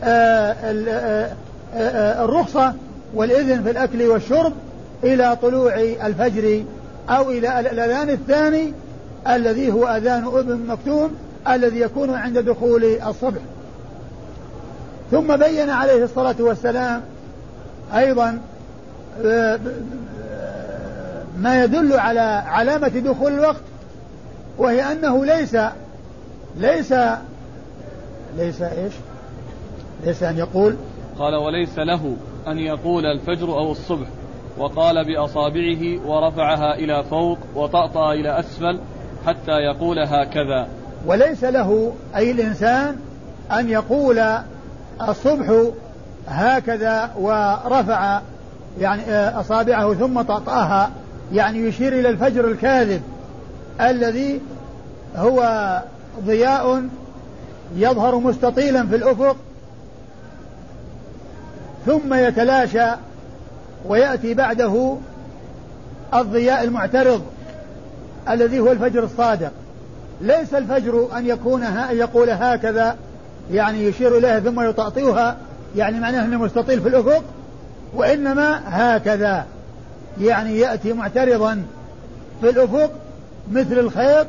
آه، 0.03 0.55
آه، 0.63 1.31
آه، 1.75 2.25
الرخصة 2.25 2.73
والإذن 3.13 3.63
في 3.63 3.71
الأكل 3.71 4.03
والشرب 4.03 4.53
إلى 5.03 5.37
طلوع 5.41 5.73
الفجر 5.79 6.63
أو 7.09 7.29
إلى 7.29 7.59
الأذان 7.59 8.09
الثاني 8.09 8.73
الذي 9.27 9.71
هو 9.71 9.87
أذان 9.87 10.25
ابن 10.25 10.65
مكتوم 10.67 11.11
الذي 11.49 11.79
يكون 11.79 12.13
عند 12.13 12.37
دخول 12.37 12.83
الصبح. 12.83 13.41
ثم 15.11 15.35
بين 15.35 15.69
عليه 15.69 16.03
الصلاة 16.03 16.35
والسلام 16.39 17.01
أيضا 17.95 18.39
ما 21.39 21.63
يدل 21.63 21.93
على 21.93 22.43
علامة 22.47 22.87
دخول 22.87 23.33
الوقت 23.33 23.61
وهي 24.57 24.91
أنه 24.91 25.25
ليس 25.25 25.57
ليس 26.57 26.93
ليس 28.37 28.61
إيش؟ 28.61 28.93
ليس 30.05 30.23
أن 30.23 30.37
يقول 30.37 30.75
قال 31.19 31.35
وليس 31.35 31.79
له 31.79 32.15
أن 32.47 32.59
يقول 32.59 33.05
الفجر 33.05 33.47
أو 33.47 33.71
الصبح 33.71 34.07
وقال 34.57 35.05
بأصابعه 35.05 36.07
ورفعها 36.07 36.75
إلى 36.75 37.03
فوق 37.03 37.37
وطأطأ 37.55 38.13
إلى 38.13 38.39
أسفل 38.39 38.79
حتى 39.27 39.51
يقول 39.51 39.99
هكذا. 39.99 40.67
وليس 41.05 41.43
له 41.43 41.93
أي 42.15 42.31
الإنسان 42.31 42.95
أن 43.51 43.69
يقول 43.69 44.23
الصبح 45.09 45.63
هكذا 46.27 47.11
ورفع 47.17 48.21
يعني 48.79 49.01
آه، 49.01 49.39
أصابعه 49.39 49.93
ثم 49.93 50.21
طأطأها 50.21 50.91
يعني 51.33 51.59
يشير 51.59 51.93
إلى 51.93 52.09
الفجر 52.09 52.47
الكاذب. 52.47 53.01
الذي 53.81 54.41
هو 55.15 55.81
ضياء 56.25 56.83
يظهر 57.75 58.15
مستطيلا 58.15 58.87
في 58.87 58.95
الأفق 58.95 59.35
ثم 61.85 62.13
يتلاشى 62.13 62.87
ويأتي 63.85 64.33
بعده 64.33 64.97
الضياء 66.13 66.63
المعترض 66.63 67.21
الذي 68.29 68.59
هو 68.59 68.71
الفجر 68.71 69.03
الصادق. 69.03 69.51
ليس 70.21 70.53
الفجر 70.53 71.07
أن 71.17 71.27
يكون 71.27 71.63
أن 71.63 71.97
يقول 71.97 72.29
هكذا 72.29 72.95
يعني 73.51 73.83
يشير 73.83 74.17
إليها 74.17 74.39
ثم 74.39 74.69
يطأطئها 74.69 75.37
يعني 75.75 75.99
معناه 75.99 76.25
أنه 76.25 76.37
مستطيل 76.37 76.81
في 76.81 76.87
الأفق 76.87 77.23
وإنما 77.93 78.61
هكذا 78.65 79.45
يعني 80.21 80.59
يأتي 80.59 80.93
معترضا 80.93 81.63
في 82.41 82.49
الأفق 82.49 82.91
مثل 83.51 83.79
الخيط 83.79 84.27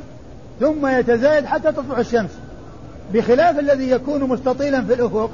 ثم 0.60 0.86
يتزايد 0.86 1.44
حتى 1.44 1.72
تطلع 1.72 1.98
الشمس. 1.98 2.30
بخلاف 3.14 3.58
الذي 3.58 3.90
يكون 3.90 4.24
مستطيلا 4.24 4.84
في 4.84 4.94
الأفق 4.94 5.30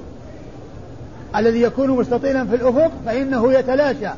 الذي 1.37 1.63
يكون 1.63 1.91
مستطيلا 1.91 2.47
في 2.47 2.55
الأفق 2.55 2.91
فإنه 3.07 3.53
يتلاشى 3.53 4.11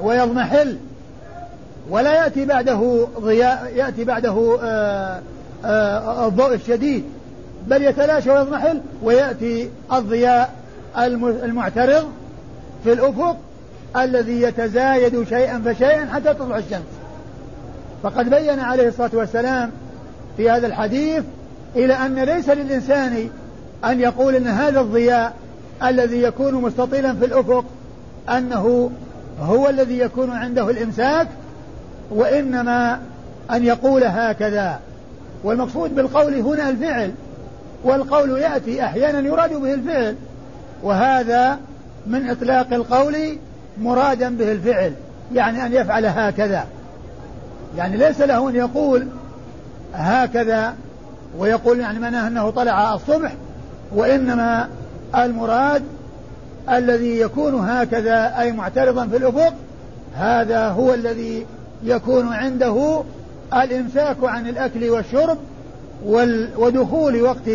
ويضمحل 0.00 0.76
ولا 1.90 2.14
يأتي 2.14 2.44
بعده 2.44 3.06
ضياء 3.20 3.72
يأتي 3.76 4.04
بعده 4.04 4.58
آآ 4.62 5.20
آآ 5.64 6.26
الضوء 6.26 6.54
الشديد 6.54 7.04
بل 7.66 7.82
يتلاشى 7.82 8.30
ويضمحل 8.30 8.80
ويأتي 9.02 9.70
الضياء 9.92 10.54
المعترض 11.44 12.08
في 12.84 12.92
الأفق 12.92 13.36
الذي 13.96 14.42
يتزايد 14.42 15.28
شيئا 15.28 15.62
فشيئا 15.64 16.06
حتى 16.06 16.34
تطلع 16.34 16.58
الشمس. 16.58 16.95
فقد 18.02 18.30
بين 18.30 18.60
عليه 18.60 18.88
الصلاة 18.88 19.10
والسلام 19.12 19.70
في 20.36 20.50
هذا 20.50 20.66
الحديث 20.66 21.24
إلى 21.76 21.94
أن 21.94 22.18
ليس 22.18 22.48
للإنسان 22.48 23.28
أن 23.84 24.00
يقول 24.00 24.34
أن 24.34 24.46
هذا 24.46 24.80
الضياء 24.80 25.34
الذي 25.82 26.22
يكون 26.22 26.54
مستطيلا 26.54 27.14
في 27.14 27.24
الأفق 27.24 27.64
أنه 28.28 28.90
هو 29.40 29.68
الذي 29.68 29.98
يكون 29.98 30.30
عنده 30.30 30.70
الإمساك 30.70 31.28
وإنما 32.10 33.00
أن 33.50 33.64
يقول 33.64 34.04
هكذا. 34.04 34.80
والمقصود 35.44 35.94
بالقول 35.94 36.34
هنا 36.34 36.68
الفعل 36.68 37.12
والقول 37.84 38.38
يأتي 38.38 38.84
أحيانا 38.84 39.20
يراد 39.20 39.52
به 39.54 39.74
الفعل 39.74 40.16
وهذا 40.82 41.58
من 42.06 42.30
إطلاق 42.30 42.72
القول 42.72 43.16
مرادا 43.80 44.36
به 44.36 44.52
الفعل 44.52 44.92
يعني 45.34 45.66
أن 45.66 45.72
يفعل 45.72 46.06
هكذا. 46.06 46.66
يعني 47.76 47.96
ليس 47.96 48.20
له 48.20 48.48
أن 48.48 48.54
يقول 48.54 49.06
هكذا 49.94 50.74
ويقول 51.38 51.80
يعني 51.80 51.98
معناه 51.98 52.28
أنه 52.28 52.50
طلع 52.50 52.94
الصبح 52.94 53.32
وإنما 53.94 54.68
المراد 55.14 55.82
الذي 56.70 57.20
يكون 57.20 57.54
هكذا 57.54 58.40
أي 58.40 58.52
معترضا 58.52 59.06
في 59.06 59.16
الأفق 59.16 59.54
هذا 60.14 60.68
هو 60.68 60.94
الذي 60.94 61.46
يكون 61.84 62.28
عنده 62.32 63.02
الإمساك 63.54 64.16
عن 64.22 64.48
الأكل 64.48 64.90
والشرب 64.90 65.38
ودخول 66.56 67.22
وقت 67.22 67.50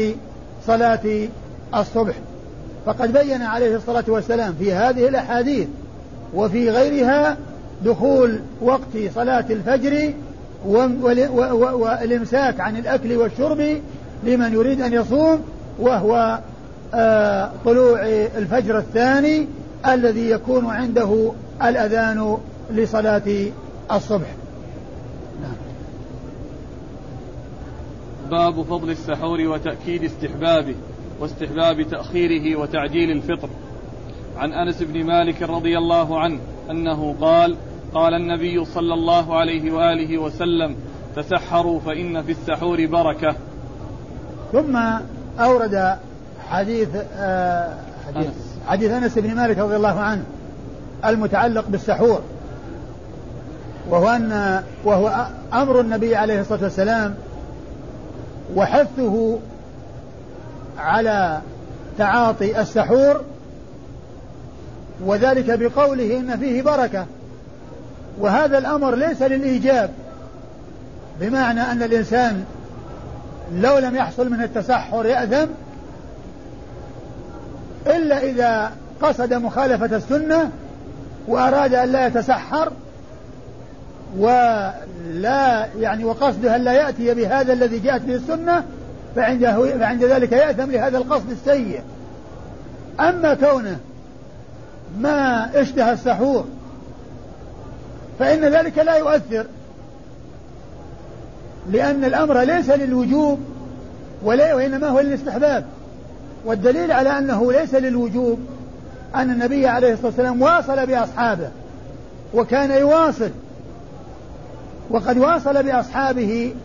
صلاة 0.67 1.27
الصبح. 1.75 2.13
فقد 2.85 3.13
بين 3.13 3.41
عليه 3.41 3.75
الصلاة 3.75 4.03
والسلام 4.07 4.53
في 4.59 4.73
هذه 4.73 5.07
الأحاديث 5.07 5.67
وفي 6.33 6.69
غيرها 6.69 7.37
دخول 7.85 8.39
وقت 8.61 8.97
صلاة 9.15 9.45
الفجر 9.49 10.13
والإمساك 10.65 12.59
عن 12.59 12.77
الأكل 12.77 13.17
والشرب 13.17 13.81
لمن 14.23 14.53
يريد 14.53 14.81
أن 14.81 14.93
يصوم 14.93 15.41
وهو 15.79 16.39
آه، 16.93 17.51
طلوع 17.65 18.05
الفجر 18.37 18.77
الثاني 18.77 19.47
الذي 19.87 20.29
يكون 20.29 20.65
عنده 20.65 21.31
الأذان 21.63 22.37
لصلاة 22.71 23.47
الصبح. 23.91 24.27
باب 28.31 28.61
فضل 28.61 28.89
السحور 28.89 29.41
وتأكيد 29.41 30.03
استحبابه 30.03 30.75
واستحباب 31.19 31.81
تأخيره 31.81 32.59
وتعجيل 32.59 33.11
الفطر 33.11 33.49
عن 34.37 34.53
أنس 34.53 34.83
بن 34.83 35.03
مالك 35.05 35.41
رضي 35.41 35.77
الله 35.77 36.19
عنه 36.19 36.39
أنه 36.69 37.15
قال 37.21 37.55
قال 37.93 38.13
النبي 38.13 38.65
صلى 38.65 38.93
الله 38.93 39.35
عليه 39.35 39.71
وآله 39.71 40.17
وسلم 40.17 40.75
تسحروا 41.15 41.79
فإن 41.79 42.23
في 42.23 42.31
السحور 42.31 42.85
بركة 42.85 43.35
ثم 44.51 44.79
أورد 45.39 45.97
حديث 46.49 46.89
آه 47.15 47.77
حديث 48.07 48.27
أنس. 48.27 48.57
حديث 48.67 48.91
أنس 48.91 49.19
بن 49.19 49.35
مالك 49.35 49.57
رضي 49.57 49.75
الله 49.75 49.99
عنه 49.99 50.23
المتعلق 51.05 51.65
بالسحور 51.67 52.21
وهو 53.89 54.09
أن 54.09 54.63
وهو 54.85 55.27
أمر 55.53 55.79
النبي 55.79 56.15
عليه 56.15 56.41
الصلاة 56.41 56.63
والسلام 56.63 57.15
وحثه 58.55 59.39
على 60.77 61.41
تعاطي 61.97 62.61
السحور 62.61 63.21
وذلك 65.05 65.59
بقوله 65.59 66.17
إن 66.17 66.37
فيه 66.37 66.61
بركة 66.61 67.05
وهذا 68.19 68.57
الأمر 68.57 68.95
ليس 68.95 69.21
للإيجاب 69.21 69.89
بمعنى 71.19 71.61
أن 71.61 71.83
الإنسان 71.83 72.45
لو 73.53 73.77
لم 73.77 73.95
يحصل 73.95 74.29
من 74.29 74.43
التسحر 74.43 75.05
يأثم 75.05 75.51
إلا 77.87 78.23
إذا 78.23 78.71
قصد 79.01 79.33
مخالفة 79.33 79.97
السنة 79.97 80.51
وأراد 81.27 81.73
أن 81.73 81.91
لا 81.91 82.07
يتسحر 82.07 82.71
ولا 84.17 85.67
يعني 85.79 86.05
وقصده 86.05 86.55
أن 86.55 86.61
لا 86.61 86.73
يأتي 86.73 87.13
بهذا 87.13 87.53
الذي 87.53 87.79
جاءت 87.79 88.01
به 88.01 88.15
السنة 88.15 88.63
فعنده 89.15 89.77
فعند 89.77 90.03
ذلك 90.03 90.31
يأثم 90.31 90.71
لهذا 90.71 90.97
القصد 90.97 91.31
السيء. 91.31 91.81
أما 92.99 93.33
كونه 93.33 93.79
ما 94.99 95.49
اشتهى 95.61 95.93
السحور 95.93 96.45
فإن 98.21 98.45
ذلك 98.45 98.77
لا 98.77 98.95
يؤثر 98.95 99.45
لأن 101.71 102.03
الأمر 102.05 102.41
ليس 102.41 102.69
للوجوب 102.69 103.39
ولا 104.23 104.53
وإنما 104.53 104.87
هو 104.87 104.99
للاستحباب. 104.99 105.65
والدليل 106.45 106.91
على 106.91 107.17
أنه 107.17 107.51
ليس 107.51 107.75
للوجوب 107.75 108.39
أن 109.15 109.29
النبي 109.29 109.67
عليه 109.67 109.93
الصلاة 109.93 110.07
والسلام 110.07 110.41
واصل 110.41 110.85
بأصحابه 110.85 111.49
وكان 112.33 112.71
يواصل. 112.71 113.29
وقد 114.89 115.17
واصل 115.17 115.63
بأصحابه 115.63 116.55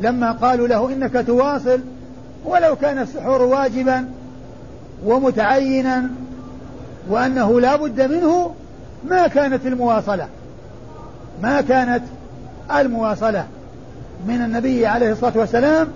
لما 0.00 0.32
قالوا 0.32 0.68
له 0.68 0.92
إنك 0.92 1.26
تواصل 1.26 1.80
ولو 2.44 2.76
كان 2.76 2.98
السحور 2.98 3.42
واجبا 3.42 4.08
ومتعينا 5.04 6.10
وأنه 7.08 7.60
لا 7.60 7.76
بد 7.76 8.12
منه 8.12 8.54
ما 9.08 9.26
كانت 9.26 9.66
المواصلة. 9.66 10.28
ما 11.42 11.60
كانت 11.60 12.02
المواصلة 12.76 13.46
من 14.26 14.42
النبي 14.42 14.86
عليه 14.86 15.12
الصلاة 15.12 15.32
والسلام 15.36 15.88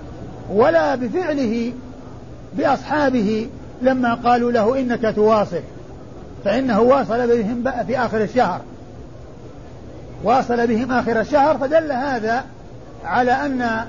ولا 0.51 0.94
بفعله 0.94 1.72
بأصحابه 2.57 3.48
لما 3.83 4.14
قالوا 4.14 4.53
له 4.53 4.81
إنك 4.81 5.14
تواصل 5.16 5.61
فإنه 6.44 6.81
واصل 6.81 7.27
بهم 7.27 7.85
في 7.87 7.98
آخر 7.98 8.22
الشهر. 8.22 8.61
واصل 10.24 10.66
بهم 10.66 10.92
آخر 10.92 11.20
الشهر 11.20 11.59
فدل 11.59 11.92
هذا 11.92 12.44
على 13.05 13.33
أن 13.33 13.85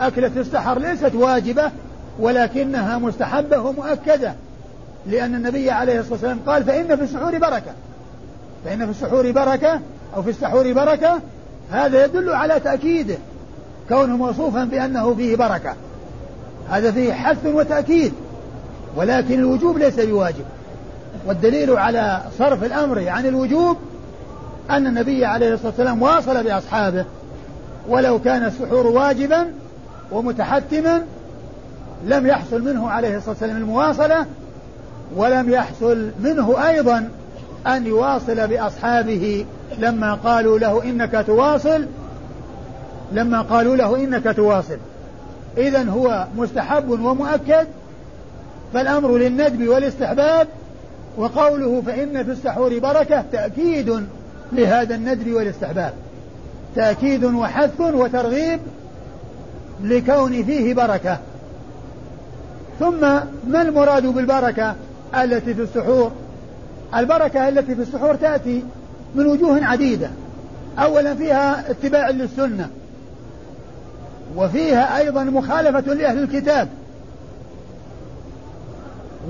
أكلة 0.00 0.30
السحر 0.36 0.78
ليست 0.78 1.14
واجبة 1.14 1.70
ولكنها 2.18 2.98
مستحبة 2.98 3.58
ومؤكدة 3.58 4.34
لأن 5.06 5.34
النبي 5.34 5.70
عليه 5.70 6.00
الصلاة 6.00 6.12
والسلام 6.12 6.38
قال 6.46 6.64
فإن 6.64 6.96
في 6.96 7.02
السحور 7.02 7.38
بركة. 7.38 7.72
فإن 8.64 8.84
في 8.84 8.90
السحور 8.90 9.30
بركة 9.30 9.80
أو 10.16 10.22
في 10.22 10.30
السحور 10.30 10.72
بركة 10.72 11.20
هذا 11.70 12.04
يدل 12.04 12.30
على 12.30 12.60
تأكيده 12.60 13.18
كونه 13.88 14.16
موصوفا 14.16 14.64
بأنه 14.64 15.14
فيه 15.14 15.36
بركة. 15.36 15.74
هذا 16.70 16.92
فيه 16.92 17.12
حث 17.12 17.46
وتأكيد 17.46 18.12
ولكن 18.96 19.38
الوجوب 19.38 19.78
ليس 19.78 20.00
بواجب. 20.00 20.44
والدليل 21.26 21.70
على 21.78 22.22
صرف 22.38 22.64
الأمر 22.64 23.08
عن 23.08 23.26
الوجوب 23.26 23.76
أن 24.70 24.86
النبي 24.86 25.24
عليه 25.24 25.54
الصلاة 25.54 25.68
والسلام 25.68 26.02
واصل 26.02 26.44
بأصحابه 26.44 27.04
ولو 27.88 28.18
كان 28.18 28.44
السحور 28.44 28.86
واجبا 28.86 29.46
ومتحتما 30.12 31.02
لم 32.06 32.26
يحصل 32.26 32.62
منه 32.62 32.90
عليه 32.90 33.16
الصلاة 33.16 33.30
والسلام 33.30 33.56
المواصلة 33.56 34.26
ولم 35.16 35.50
يحصل 35.50 36.10
منه 36.20 36.68
أيضا 36.68 37.08
أن 37.66 37.86
يواصل 37.86 38.48
بأصحابه 38.48 39.46
لما 39.78 40.14
قالوا 40.14 40.58
له 40.58 40.84
إنك 40.84 41.24
تواصل 41.26 41.86
لما 43.12 43.42
قالوا 43.42 43.76
له 43.76 43.96
إنك 43.96 44.36
تواصل. 44.36 44.76
إذا 45.58 45.84
هو 45.90 46.26
مستحب 46.36 46.90
ومؤكد 46.90 47.66
فالأمر 48.74 49.16
للندب 49.16 49.68
والاستحباب 49.68 50.48
وقوله 51.16 51.82
فإن 51.86 52.24
في 52.24 52.30
السحور 52.30 52.78
بركة 52.78 53.24
تأكيد 53.32 54.06
لهذا 54.52 54.94
الندب 54.94 55.32
والاستحباب. 55.32 55.92
تأكيد 56.76 57.24
وحث 57.24 57.80
وترغيب 57.80 58.60
لكون 59.82 60.44
فيه 60.44 60.74
بركة. 60.74 61.18
ثم 62.80 63.00
ما 63.46 63.62
المراد 63.62 64.06
بالبركة 64.06 64.74
التي 65.14 65.54
في 65.54 65.62
السحور؟ 65.62 66.12
البركة 66.94 67.48
التي 67.48 67.74
في 67.74 67.82
السحور 67.82 68.14
تأتي 68.14 68.64
من 69.14 69.26
وجوه 69.26 69.64
عديدة. 69.64 70.10
أولا 70.78 71.14
فيها 71.14 71.70
اتباع 71.70 72.10
للسنة. 72.10 72.68
وفيها 74.36 74.98
أيضا 74.98 75.24
مخالفة 75.24 75.94
لأهل 75.94 76.18
الكتاب. 76.18 76.68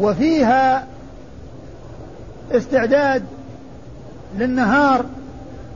وفيها 0.00 0.86
استعداد 2.52 3.22
للنهار 4.38 5.04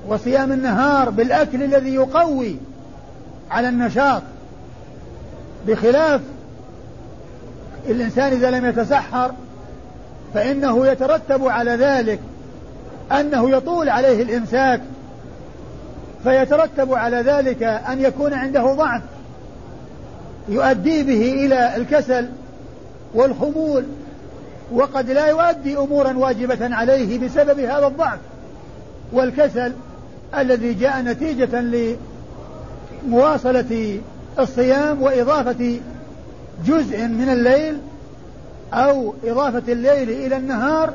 وصيام 0.08 0.52
النهار 0.52 1.10
بالأكل 1.10 1.62
الذي 1.62 1.94
يقوي 1.94 2.56
على 3.50 3.68
النشاط. 3.68 4.22
بخلاف 5.66 6.20
الإنسان 7.86 8.32
إذا 8.32 8.50
لم 8.50 8.66
يتسحر 8.66 9.32
فإنه 10.34 10.86
يترتب 10.86 11.48
على 11.48 11.70
ذلك 11.70 12.20
أنه 13.12 13.50
يطول 13.50 13.88
عليه 13.88 14.22
الإمساك 14.22 14.80
فيترتب 16.24 16.92
على 16.92 17.16
ذلك 17.16 17.62
أن 17.62 18.00
يكون 18.00 18.34
عنده 18.34 18.74
ضعف 18.74 19.02
يؤدي 20.48 21.02
به 21.02 21.32
إلى 21.46 21.76
الكسل 21.76 22.28
والخمول 23.14 23.84
وقد 24.72 25.10
لا 25.10 25.26
يؤدي 25.26 25.78
أمورا 25.78 26.12
واجبة 26.18 26.74
عليه 26.76 27.18
بسبب 27.18 27.60
هذا 27.60 27.86
الضعف 27.86 28.18
والكسل 29.12 29.72
الذي 30.38 30.74
جاء 30.74 31.02
نتيجة 31.02 31.60
لمواصلة 33.06 34.00
الصيام 34.38 35.02
وإضافة 35.02 35.78
جزء 36.66 37.06
من 37.06 37.28
الليل 37.28 37.78
أو 38.74 39.14
إضافة 39.24 39.72
الليل 39.72 40.10
إلى 40.10 40.36
النهار 40.36 40.94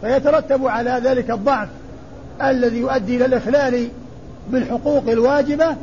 فيترتب 0.00 0.66
على 0.66 1.00
ذلك 1.04 1.30
الضعف 1.30 1.68
الذي 2.42 2.78
يؤدي 2.78 3.16
إلى 3.16 3.24
الإخلال 3.26 3.88
بالحقوق 4.50 5.08
الواجبة 5.08 5.76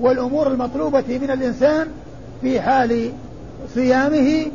والأمور 0.00 0.46
المطلوبة 0.46 1.18
من 1.22 1.30
الإنسان 1.30 1.86
في 2.40 2.60
حال 2.60 3.12
صيامه 3.74 4.46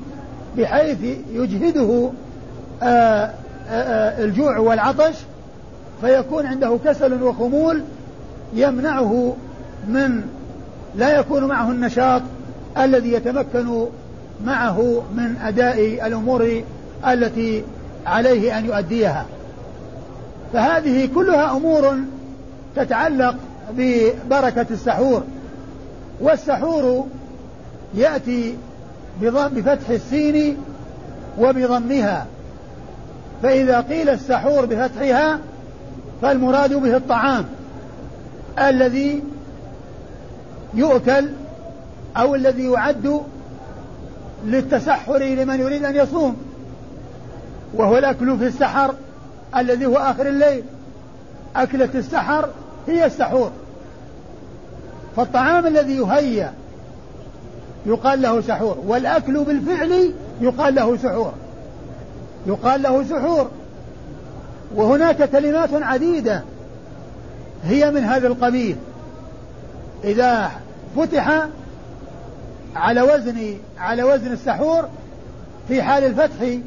بحيث 0.58 0.98
يجهده 1.34 2.10
آه، 2.84 2.86
آآ 2.86 3.32
آه، 3.70 4.24
الجوع 4.24 4.58
والعطش 4.58 5.16
فيكون 6.02 6.46
عنده 6.46 6.80
كسل 6.86 7.24
وخمول 7.24 7.82
يمنعه 8.54 9.36
من 9.88 10.22
لا 10.96 11.20
يكون 11.20 11.44
معه 11.44 11.72
النشاط 11.72 12.22
الذي 12.78 13.14
يتمكن 13.14 13.86
معه 14.46 15.04
من 15.16 15.36
أداء 15.44 16.08
الأمور 16.08 16.64
التي 17.08 17.64
عليه 18.06 18.58
أن 18.58 18.66
يؤديها. 18.66 19.26
فهذه 20.54 21.10
كلها 21.16 21.52
أمور 21.52 21.96
تتعلق 22.76 23.36
ببركة 23.78 24.66
السحور. 24.72 25.24
والسحور 26.22 27.08
يأتي 27.96 28.56
بفتح 29.22 29.90
السين 29.90 30.58
وبضمها. 31.40 32.26
فإذا 33.44 33.80
قيل 33.82 34.10
السحور 34.10 34.66
بفتحها 34.66 35.40
فالمراد 36.22 36.74
به 36.74 36.98
الطعام 36.98 37.46
الذي 38.60 39.24
يؤكل 40.74 41.30
أو 42.18 42.36
الذي 42.36 42.64
يعد 42.64 43.22
للتسحر 44.46 45.18
لمن 45.18 45.60
يريد 45.60 45.86
أن 45.86 45.96
يصوم 45.96 46.38
وهو 47.74 47.98
الأكل 47.98 48.38
في 48.38 48.48
السحر 48.48 48.96
الذي 49.58 49.86
هو 49.86 49.98
آخر 49.98 50.28
الليل. 50.28 50.64
أكلة 51.56 51.90
السحر 51.96 52.50
هي 52.88 53.06
السحور. 53.06 53.52
فالطعام 55.16 55.68
الذي 55.68 55.96
يهيأ 55.96 56.54
يقال 57.86 58.22
له 58.22 58.42
سحور 58.42 58.78
والأكل 58.86 59.44
بالفعل 59.44 60.14
يقال 60.42 60.76
له 60.76 60.98
سحور. 60.98 61.34
يقال 62.48 62.82
له 62.82 63.04
سحور. 63.04 63.50
وهناك 64.76 65.30
كلمات 65.30 65.70
عديدة 65.74 66.44
هي 67.64 67.92
من 67.92 68.04
هذا 68.04 68.28
القبيل. 68.28 68.76
إذا 70.04 70.52
فتح 70.98 71.48
على 72.76 73.02
وزن 73.02 73.58
على 73.78 74.04
وزن 74.04 74.32
السحور 74.32 74.90
في 75.68 75.82
حال 75.82 76.04
الفتح 76.04 76.58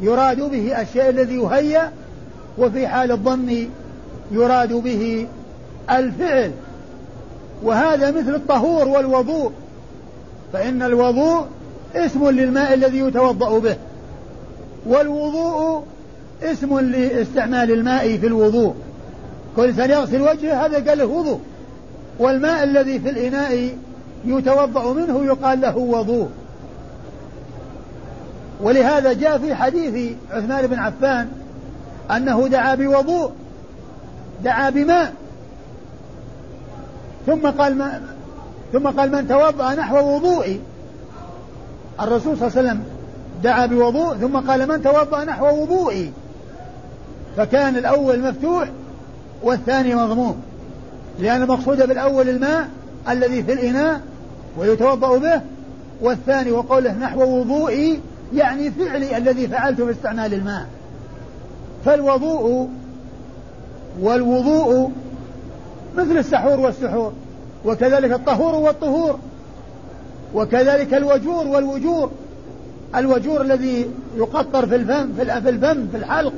يراد 0.00 0.40
به 0.40 0.80
الشيء 0.80 1.08
الذي 1.08 1.34
يهيأ 1.34 1.90
وفي 2.58 2.88
حال 2.88 3.12
الضم 3.12 3.68
يراد 4.30 4.72
به 4.72 5.26
الفعل. 5.90 6.52
وهذا 7.62 8.10
مثل 8.10 8.34
الطهور 8.34 8.88
والوضوء 8.88 9.52
فإن 10.52 10.82
الوضوء 10.82 11.46
اسم 11.94 12.28
للماء 12.28 12.74
الذي 12.74 12.98
يتوضأ 12.98 13.58
به 13.58 13.76
والوضوء 14.86 15.84
اسم 16.42 16.78
لاستعمال 16.78 17.70
الماء 17.70 18.16
في 18.16 18.26
الوضوء. 18.26 18.74
كل 19.56 19.64
إنسان 19.64 19.90
يغسل 19.90 20.22
وجهه 20.22 20.66
هذا 20.66 20.88
قال 20.88 20.98
له 20.98 21.04
وضوء 21.04 21.40
والماء 22.18 22.64
الذي 22.64 22.98
في 22.98 23.10
الإناء 23.10 23.70
يتوضأ 24.26 24.92
منه 24.92 25.24
يقال 25.24 25.60
له 25.60 25.76
وضوء. 25.76 26.28
ولهذا 28.60 29.12
جاء 29.12 29.38
في 29.38 29.54
حديث 29.54 30.12
عثمان 30.30 30.66
بن 30.66 30.78
عفان 30.78 31.28
أنه 32.10 32.48
دعا 32.48 32.74
بوضوء 32.74 33.32
دعا 34.44 34.70
بماء. 34.70 35.14
ثم 37.26 37.46
قال 37.46 37.78
ما 37.78 38.00
ثم 38.72 38.86
قال 38.88 39.12
من 39.12 39.28
توضأ 39.28 39.74
نحو 39.74 40.14
وضوئي. 40.14 40.60
الرسول 42.00 42.36
صلى 42.36 42.48
الله 42.48 42.58
عليه 42.58 42.68
وسلم 42.68 42.82
دعا 43.42 43.66
بوضوء 43.66 44.16
ثم 44.16 44.36
قال 44.36 44.68
من 44.68 44.82
توضأ 44.82 45.24
نحو 45.24 45.62
وضوئي. 45.62 46.12
فكان 47.36 47.76
الأول 47.76 48.20
مفتوح 48.20 48.68
والثاني 49.42 49.94
مضموم 49.94 50.42
لأن 51.18 51.42
المقصود 51.42 51.88
بالأول 51.88 52.28
الماء 52.28 52.68
الذي 53.08 53.42
في 53.42 53.52
الإناء 53.52 54.00
ويتوضأ 54.58 55.18
به 55.18 55.40
والثاني 56.00 56.50
وقوله 56.50 56.92
نحو 56.92 57.40
وضوئي 57.40 58.00
يعني 58.34 58.70
فعلي 58.70 59.16
الذي 59.16 59.48
فعلته 59.48 59.84
باستعمال 59.84 60.34
الماء. 60.34 60.66
فالوضوء 61.84 62.68
والوضوء 64.00 64.90
مثل 65.96 66.18
السحور 66.18 66.60
والسحور 66.60 67.12
وكذلك 67.64 68.12
الطهور 68.12 68.54
والطهور 68.54 69.18
وكذلك 70.34 70.94
الوجور 70.94 71.46
والوجور. 71.46 72.10
الوجور 72.96 73.40
الذي 73.40 73.90
يقطر 74.16 74.66
في 74.66 74.76
الفم 74.76 75.12
في 75.12 75.22
الفم 75.48 75.88
في 75.88 75.96
الحلق 75.96 76.32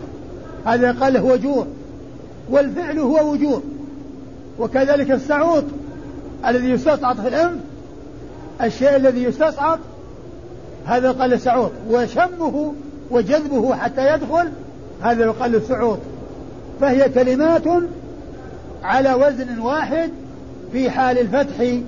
هذا 0.66 0.92
قال 0.92 1.12
له 1.12 1.24
وجور 1.24 1.66
والفعل 2.50 2.98
هو 2.98 3.33
وجور. 3.33 3.62
وكذلك 4.59 5.11
السعوط 5.11 5.64
الذي 6.46 6.70
يستصعد 6.70 7.20
في 7.20 7.28
الأنف 7.28 7.61
الشيء 8.62 8.97
الذي 8.97 9.23
يستصعد 9.23 9.79
هذا 10.87 11.09
يقال 11.09 11.33
السعوط 11.33 11.71
وشمه 11.90 12.75
وجذبه 13.11 13.75
حتى 13.75 14.14
يدخل 14.14 14.49
هذا 15.03 15.25
يقال 15.25 15.55
السعوط 15.55 15.99
فهي 16.81 17.09
كلمات 17.09 17.64
على 18.83 19.14
وزن 19.14 19.59
واحد 19.59 20.11
في 20.73 20.90
حال 20.90 21.18
الفتح 21.18 21.79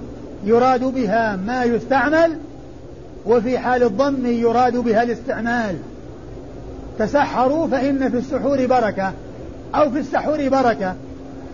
يراد 0.45 0.85
بها 0.85 1.37
ما 1.37 1.65
يستعمل 1.65 2.37
وفي 3.27 3.59
حال 3.59 3.83
الضم 3.83 4.27
يراد 4.27 4.77
بها 4.77 5.03
الاستعمال. 5.03 5.77
تسحروا 6.99 7.67
فإن 7.67 8.11
في 8.11 8.17
السحور 8.17 8.67
بركة 8.67 9.13
أو 9.75 9.91
في 9.91 9.99
السحور 9.99 10.49
بركة. 10.49 10.95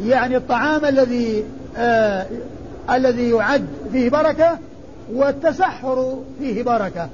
يعني 0.05 0.37
الطعام 0.37 0.85
الذي 0.85 1.45
آه 1.77 2.27
الذي 2.91 3.31
يعد 3.31 3.67
فيه 3.93 4.11
بركة 4.11 4.59
والتسحر 5.12 6.19
فيه 6.38 6.62
بركة. 6.62 7.09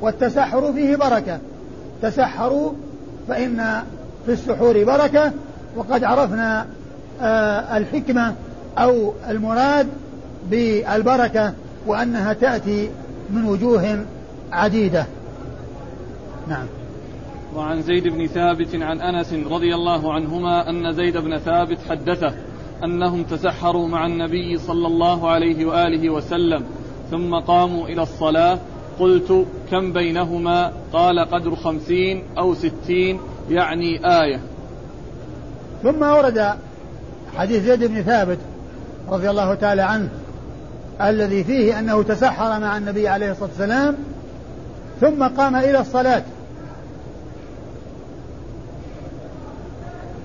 والتسحر 0.00 0.72
فيه 0.72 0.96
بركة. 0.96 1.38
تسحروا 2.02 2.72
فإن 3.28 3.82
في 4.26 4.32
السحور 4.32 4.84
بركة 4.84 5.32
وقد 5.76 6.04
عرفنا 6.04 6.66
آه 7.20 7.76
الحكمة 7.76 8.34
أو 8.78 9.12
المراد 9.28 9.88
بالبركة 10.50 11.52
وأنها 11.86 12.32
تأتي 12.32 12.90
من 13.30 13.44
وجوه 13.44 14.04
عديدة. 14.52 15.06
نعم. 16.48 16.66
وعن 17.56 17.82
زيد 17.82 18.08
بن 18.08 18.26
ثابت 18.26 18.74
عن 18.74 19.00
أنس 19.00 19.32
رضي 19.32 19.74
الله 19.74 20.12
عنهما 20.12 20.70
أن 20.70 20.92
زيد 20.92 21.16
بن 21.16 21.38
ثابت 21.38 21.78
حدثه 21.88 22.34
أنهم 22.84 23.22
تسحروا 23.22 23.88
مع 23.88 24.06
النبي 24.06 24.58
صلى 24.58 24.86
الله 24.86 25.30
عليه 25.30 25.66
وآله 25.66 26.10
وسلم 26.10 26.64
ثم 27.10 27.34
قاموا 27.34 27.88
إلى 27.88 28.02
الصلاة. 28.02 28.58
قلت 29.00 29.46
كم 29.70 29.92
بينهما؟ 29.92 30.72
قال 30.92 31.18
قدر 31.18 31.56
خمسين 31.56 32.22
أو 32.38 32.54
ستين 32.54 33.20
يعني 33.50 34.20
آية. 34.22 34.40
ثم 35.82 36.02
ورد 36.02 36.54
حديث 37.36 37.64
زيد 37.64 37.84
بن 37.84 38.02
ثابت 38.02 38.38
رضي 39.08 39.30
الله 39.30 39.54
تعالى 39.54 39.82
عنه 39.82 40.08
الذي 41.02 41.44
فيه 41.44 41.78
أنه 41.78 42.02
تسحر 42.02 42.60
مع 42.60 42.76
النبي 42.76 43.08
عليه 43.08 43.30
الصلاة 43.30 43.48
والسلام 43.48 43.96
ثم 45.00 45.24
قام 45.24 45.56
إلى 45.56 45.80
الصلاة. 45.80 46.22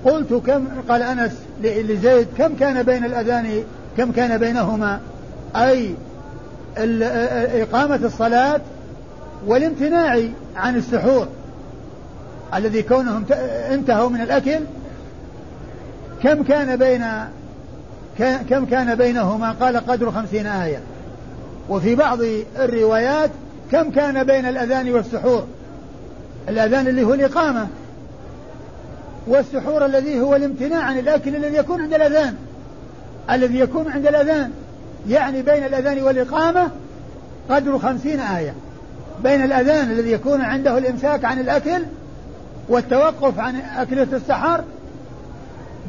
قلت 0.04 0.32
كم؟ 0.32 0.66
قال 0.88 1.02
أنس 1.02 1.32
لزيد 1.62 2.26
كم 2.38 2.54
كان 2.56 2.82
بين 2.82 3.04
الأذان؟ 3.04 3.62
كم 3.96 4.12
كان 4.12 4.38
بينهما؟ 4.38 5.00
أي 5.56 5.94
إقامة 7.62 8.00
الصلاة 8.04 8.60
والامتناع 9.46 10.22
عن 10.56 10.76
السحور 10.76 11.28
الذي 12.54 12.82
كونهم 12.82 13.24
انتهوا 13.70 14.08
من 14.08 14.20
الأكل. 14.20 14.60
كم 16.22 16.42
كان 16.42 16.76
بين 16.76 17.04
كم 18.50 18.64
كان 18.64 18.94
بينهما؟ 18.94 19.52
قال 19.52 19.76
قدر 19.76 20.10
خمسين 20.10 20.46
آية. 20.46 20.80
وفي 21.68 21.94
بعض 21.94 22.18
الروايات 22.58 23.30
كم 23.72 23.90
كان 23.90 24.24
بين 24.24 24.46
الأذان 24.46 24.92
والسحور؟ 24.92 25.46
الأذان 26.48 26.86
اللي 26.86 27.04
هو 27.04 27.14
الإقامة 27.14 27.66
والسحور 29.26 29.86
الذي 29.86 30.20
هو 30.20 30.36
الامتناع 30.36 30.82
عن 30.82 30.98
الأكل 30.98 31.36
الذي 31.36 31.56
يكون 31.56 31.80
عند 31.80 31.94
الأذان. 31.94 32.34
الذي 33.30 33.58
يكون 33.58 33.92
عند 33.92 34.06
الأذان. 34.06 34.50
يعني 35.08 35.42
بين 35.42 35.64
الأذان 35.64 36.02
والإقامة 36.02 36.70
قدر 37.50 37.78
خمسين 37.78 38.20
آية. 38.20 38.54
بين 39.22 39.44
الأذان 39.44 39.90
الذي 39.90 40.12
يكون 40.12 40.40
عنده 40.40 40.78
الإمساك 40.78 41.24
عن 41.24 41.40
الأكل 41.40 41.82
والتوقف 42.68 43.38
عن 43.38 43.56
أكلة 43.76 44.06
السحر 44.12 44.64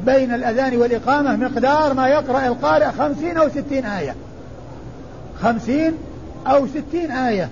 بين 0.06 0.34
الأذان 0.34 0.76
والإقامة 0.76 1.36
مقدار 1.36 1.94
ما 1.94 2.08
يقرأ 2.08 2.46
القارئ 2.46 2.92
خمسين 2.98 3.36
أو 3.36 3.48
ستين 3.48 3.86
آية. 3.86 4.14
خمسين 5.42 5.92
أو 6.46 6.66
ستين 6.66 7.10
آية. 7.10 7.48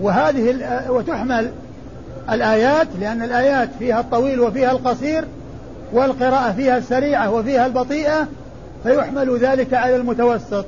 وهذه 0.00 0.56
وتحمل 0.88 1.50
الآيات 2.30 2.88
لأن 3.00 3.22
الآيات 3.22 3.68
فيها 3.78 4.00
الطويل 4.00 4.40
وفيها 4.40 4.70
القصير 4.70 5.24
والقراءة 5.92 6.52
فيها 6.52 6.78
السريعة 6.78 7.30
وفيها 7.30 7.66
البطيئة 7.66 8.28
فيحمل 8.82 9.38
ذلك 9.38 9.74
على 9.74 9.96
المتوسط 9.96 10.64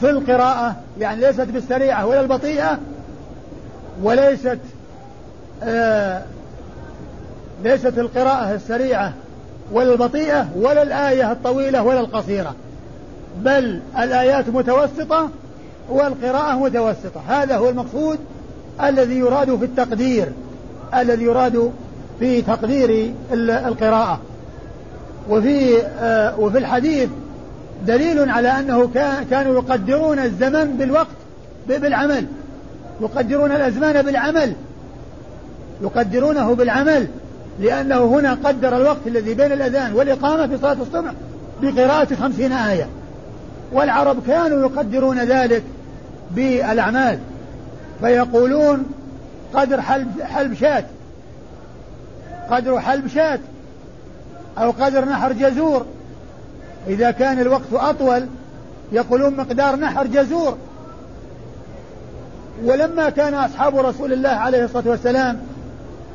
في 0.00 0.10
القراءة 0.10 0.76
يعني 1.00 1.20
ليست 1.20 1.40
بالسريعة 1.40 2.06
ولا 2.06 2.20
البطيئة 2.20 2.78
وليست 4.02 4.58
آه 5.62 6.22
ليست 7.64 7.98
القراءة 7.98 8.54
السريعة 8.54 9.12
ولا 9.72 9.92
البطيئة 9.92 10.48
ولا 10.56 10.82
الآية 10.82 11.32
الطويلة 11.32 11.82
ولا 11.82 12.00
القصيرة 12.00 12.54
بل 13.42 13.80
الآيات 13.98 14.48
متوسطة 14.48 15.28
والقراءة 15.88 16.58
متوسطة. 16.58 17.20
هذا 17.28 17.56
هو 17.56 17.68
المقصود 17.68 18.18
الذي 18.82 19.18
يراد 19.18 19.56
في 19.56 19.64
التقدير 19.64 20.32
الذي 20.94 21.24
يراد 21.24 21.72
في 22.18 22.42
تقدير 22.42 23.14
القراءة. 23.32 24.20
وفي 25.30 25.82
آه 25.82 26.40
وفي 26.40 26.58
الحديث 26.58 27.08
دليل 27.86 28.30
على 28.30 28.48
أنه 28.48 28.90
كانوا 29.30 29.54
يقدرون 29.54 30.18
الزمن 30.18 30.76
بالوقت 30.78 31.16
بالعمل. 31.68 32.26
يقدرون 33.00 33.52
الأزمان 33.52 34.02
بالعمل. 34.02 34.52
يقدرونه 35.82 36.54
بالعمل 36.54 37.06
لأنه 37.60 38.04
هنا 38.04 38.38
قدر 38.44 38.76
الوقت 38.76 39.06
الذي 39.06 39.34
بين 39.34 39.52
الأذان 39.52 39.92
والإقامة 39.92 40.46
في 40.46 40.58
صلاة 40.58 40.76
الصبح 40.82 41.12
بقراءة 41.62 42.14
خمسين 42.14 42.52
آية. 42.52 42.86
والعرب 43.72 44.16
كانوا 44.26 44.60
يقدرون 44.60 45.18
ذلك 45.18 45.62
بالأعمال. 46.30 47.18
فيقولون 48.00 48.84
قدر 49.54 49.80
حلب, 49.80 50.22
حلب 50.22 50.54
شاة. 50.54 50.84
قدر 52.50 52.80
حلب 52.80 53.06
شاة. 53.06 53.38
أو 54.58 54.70
قدر 54.70 55.04
نحر 55.04 55.32
جزور. 55.32 55.86
إذا 56.88 57.10
كان 57.10 57.40
الوقت 57.40 57.72
أطول 57.72 58.26
يقولون 58.92 59.36
مقدار 59.36 59.76
نحر 59.76 60.06
جزور. 60.06 60.56
ولما 62.64 63.10
كان 63.10 63.34
أصحاب 63.34 63.78
رسول 63.78 64.12
الله 64.12 64.28
عليه 64.28 64.64
الصلاة 64.64 64.88
والسلام 64.88 65.40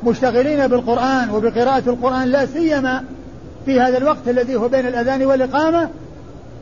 مشتغلين 0.04 0.66
بالقرآن 0.66 1.30
وبقراءة 1.30 1.82
القرآن 1.86 2.28
لا 2.28 2.46
سيما 2.46 3.04
في 3.66 3.80
هذا 3.80 3.98
الوقت 3.98 4.28
الذي 4.28 4.56
هو 4.56 4.68
بين 4.68 4.86
الأذان 4.86 5.24
والإقامة 5.24 5.88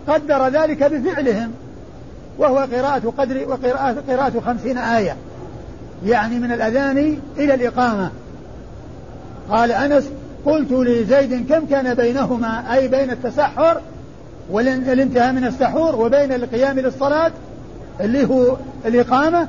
قدر 0.08 0.48
ذلك 0.48 0.84
بفعلهم. 0.84 1.50
وهو 2.38 2.58
قراءة 2.58 3.12
قدر 3.18 3.48
وقراءة 3.48 4.02
قراءة 4.08 4.40
خمسين 4.46 4.78
آية 4.78 5.16
يعني 6.06 6.38
من 6.38 6.52
الأذان 6.52 7.18
إلى 7.38 7.54
الإقامة. 7.54 8.10
قال 9.50 9.72
أنس 9.72 10.04
قلت 10.46 10.72
لزيد 10.72 11.48
كم 11.48 11.66
كان 11.66 11.94
بينهما؟ 11.94 12.74
أي 12.74 12.88
بين 12.88 13.10
التسحر 13.10 13.80
والانتهاء 14.50 15.32
من 15.32 15.44
السحور 15.44 15.96
وبين 15.96 16.32
القيام 16.32 16.78
للصلاة 16.78 17.32
اللي 18.00 18.28
هو 18.28 18.56
الإقامة؟ 18.86 19.48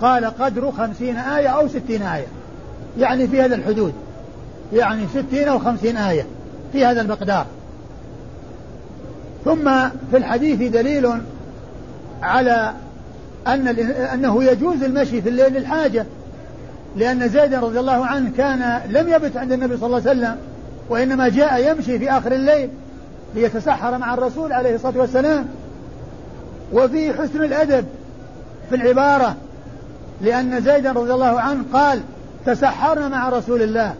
قال 0.00 0.24
قدر 0.24 0.72
خمسين 0.72 1.16
آية 1.16 1.48
أو 1.48 1.68
ستين 1.68 2.02
آية. 2.02 2.26
يعني 2.98 3.28
في 3.28 3.42
هذا 3.42 3.54
الحدود. 3.54 3.92
يعني 4.72 5.06
ستين 5.14 5.48
أو 5.48 5.58
خمسين 5.58 5.96
آية 5.96 6.26
في 6.72 6.84
هذا 6.84 7.00
المقدار. 7.00 7.46
ثم 9.44 9.88
في 10.10 10.16
الحديث 10.16 10.72
دليل 10.72 11.08
على 12.22 12.72
أن 13.46 13.68
أنه 14.14 14.44
يجوز 14.44 14.82
المشي 14.82 15.22
في 15.22 15.28
الليل 15.28 15.52
للحاجة. 15.52 16.06
لأن 16.96 17.28
زيد 17.28 17.54
رضي 17.54 17.80
الله 17.80 18.06
عنه 18.06 18.30
كان 18.36 18.80
لم 18.88 19.08
يبت 19.08 19.36
عند 19.36 19.52
النبي 19.52 19.76
صلى 19.76 19.86
الله 19.86 20.08
عليه 20.08 20.20
وسلم 20.20 20.36
وإنما 20.88 21.28
جاء 21.28 21.70
يمشي 21.70 21.98
في 21.98 22.10
آخر 22.10 22.32
الليل 22.32 22.70
ليتسحر 23.34 23.98
مع 23.98 24.14
الرسول 24.14 24.52
عليه 24.52 24.74
الصلاة 24.74 24.98
والسلام. 24.98 25.46
وفي 26.72 27.12
حسن 27.12 27.44
الأدب 27.44 27.84
في 28.68 28.76
العبارة 28.76 29.36
لأن 30.20 30.60
زيدا 30.60 30.92
رضي 30.92 31.12
الله 31.12 31.40
عنه 31.40 31.64
قال 31.72 32.00
تسحرنا 32.46 33.08
مع 33.08 33.28
رسول 33.28 33.62
الله. 33.62 33.94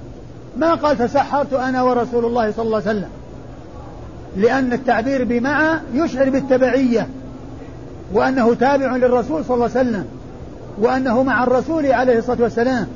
ما 0.56 0.74
قال 0.74 0.98
تسحرت 0.98 1.52
أنا 1.52 1.82
ورسول 1.82 2.24
الله 2.24 2.52
صلى 2.52 2.64
الله 2.64 2.76
عليه 2.76 2.90
وسلم؟ 2.90 3.08
لأن 4.36 4.72
التعبير 4.72 5.24
بمع 5.24 5.80
يشعر 5.94 6.30
بالتبعية 6.30 7.08
وأنه 8.12 8.54
تابع 8.54 8.96
للرسول 8.96 9.44
صلى 9.44 9.54
الله 9.54 9.70
عليه 9.76 9.88
وسلم. 9.88 10.06
وأنه 10.78 11.22
مع 11.22 11.42
الرسول 11.44 11.86
عليه 11.86 12.18
الصلاة 12.18 12.42
والسلام 12.42 12.86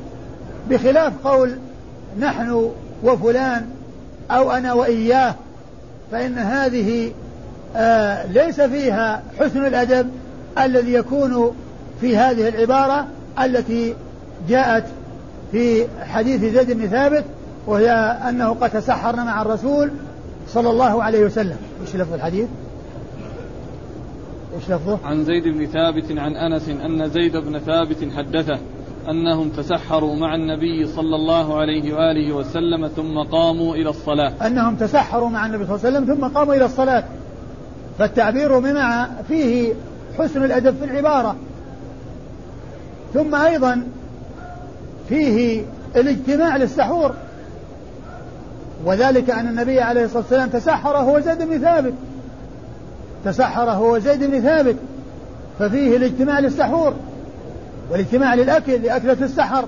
بخلاف 0.70 1.12
قول 1.24 1.58
نحن 2.20 2.70
وفلان 3.04 3.66
أو 4.30 4.50
أنا 4.50 4.72
وإياه 4.72 5.34
فإن 6.12 6.38
هذه 6.38 7.12
آه 7.76 8.26
ليس 8.26 8.60
فيها 8.60 9.22
حسن 9.40 9.66
الأدب 9.66 10.10
الذي 10.58 10.92
يكون 10.92 11.56
في 12.00 12.16
هذه 12.16 12.48
العبارة 12.48 13.06
التي 13.40 13.94
جاءت 14.48 14.84
في 15.52 15.86
حديث 16.00 16.40
زيد 16.54 16.70
بن 16.70 16.88
ثابت 16.88 17.24
وهي 17.66 17.90
أنه 18.28 18.48
قد 18.48 18.70
تسحرنا 18.70 19.24
مع 19.24 19.42
الرسول 19.42 19.90
صلى 20.48 20.70
الله 20.70 21.02
عليه 21.02 21.24
وسلم. 21.24 21.56
إيش 21.86 21.96
لفظ 21.96 22.12
الحديث؟ 22.12 22.46
إيش 24.56 24.70
لفظه؟ 24.70 24.98
عن 25.04 25.24
زيد 25.24 25.48
بن 25.48 25.66
ثابت 25.66 26.18
عن 26.18 26.36
أنس 26.36 26.68
أن 26.68 27.10
زيد 27.10 27.36
بن 27.36 27.58
ثابت 27.58 28.08
حدثه 28.16 28.58
أنهم 29.10 29.48
تسحروا 29.48 30.16
مع 30.16 30.34
النبي 30.34 30.86
صلى 30.86 31.16
الله 31.16 31.58
عليه 31.58 31.94
وآله 31.94 32.32
وسلم 32.32 32.88
ثم 32.88 33.18
قاموا 33.18 33.74
إلى 33.74 33.90
الصلاة. 33.90 34.32
أنهم 34.46 34.76
تسحروا 34.76 35.28
مع 35.28 35.46
النبي 35.46 35.66
صلى 35.66 35.74
الله 35.76 35.86
عليه 35.86 35.98
وسلم 35.98 36.14
ثم 36.14 36.38
قاموا 36.38 36.54
إلى 36.54 36.64
الصلاة. 36.64 37.04
فالتعبير 37.98 38.58
بمع 38.58 39.08
فيه 39.28 39.72
حسن 40.18 40.44
الأدب 40.44 40.76
في 40.76 40.84
العبارة. 40.84 41.36
ثم 43.14 43.34
أيضا 43.34 43.86
فيه 45.08 45.62
الاجتماع 45.96 46.56
للسحور. 46.56 47.14
وذلك 48.84 49.30
أن 49.30 49.48
النبي 49.48 49.80
عليه 49.80 50.04
الصلاة 50.04 50.22
والسلام 50.22 50.48
تسحر 50.48 50.96
هو 50.96 51.20
زيد 51.20 51.42
بن 51.42 51.58
ثابت. 51.58 51.94
تسحر 53.26 53.70
هو 53.70 53.98
زيد 53.98 54.24
بن 54.24 54.40
ثابت 54.40 54.76
ففيه 55.58 55.96
الاجتماع 55.96 56.38
للسحور 56.38 56.94
والاجتماع 57.90 58.34
للأكل 58.34 58.72
لأكلة 58.72 59.16
السحر. 59.20 59.64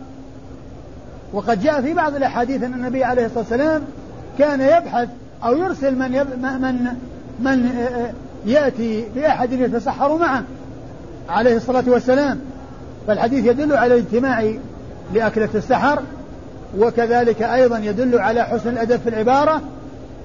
وقد 1.33 1.63
جاء 1.63 1.83
في 1.83 1.95
بعض 1.95 2.15
الأحاديث 2.15 2.63
أن 2.63 2.75
النبي 2.75 3.05
عليه 3.05 3.27
الصلاة 3.27 3.41
والسلام 3.41 3.83
كان 4.39 4.61
يبحث 4.61 5.09
أو 5.45 5.57
يرسل 5.57 5.95
من 5.95 6.15
يب 6.15 6.27
من 6.43 6.87
من 7.41 7.71
يأتي 8.47 9.05
بأحد 9.15 9.53
يتسحر 9.53 10.17
معه 10.17 10.45
عليه 11.29 11.57
الصلاة 11.57 11.85
والسلام. 11.87 12.41
فالحديث 13.07 13.47
يدل 13.47 13.77
على 13.77 13.95
الاجتماع 13.95 14.53
لأكلة 15.15 15.49
السحر 15.55 16.03
وكذلك 16.79 17.43
أيضا 17.43 17.79
يدل 17.79 18.19
على 18.19 18.45
حسن 18.45 18.71
الأدب 18.71 19.01
في 19.01 19.09
العبارة 19.09 19.63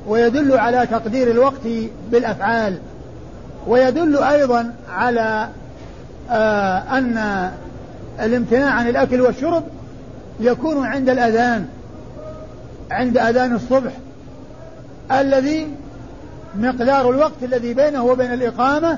ويدل 0.07 0.57
على 0.57 0.87
تقدير 0.91 1.31
الوقت 1.31 1.67
بالأفعال. 2.11 2.77
ويدل 3.67 4.17
أيضا 4.17 4.73
على 4.89 5.49
آه 6.29 6.97
أن 6.97 7.51
الامتناع 8.19 8.71
عن 8.71 8.89
الأكل 8.89 9.21
والشرب 9.21 9.63
يكون 10.39 10.85
عند 10.85 11.09
الأذان 11.09 11.67
عند 12.91 13.17
أذان 13.17 13.55
الصبح 13.55 13.91
الذي 15.11 15.67
مقدار 16.55 17.09
الوقت 17.09 17.43
الذي 17.43 17.73
بينه 17.73 18.03
وبين 18.03 18.33
الإقامة 18.33 18.97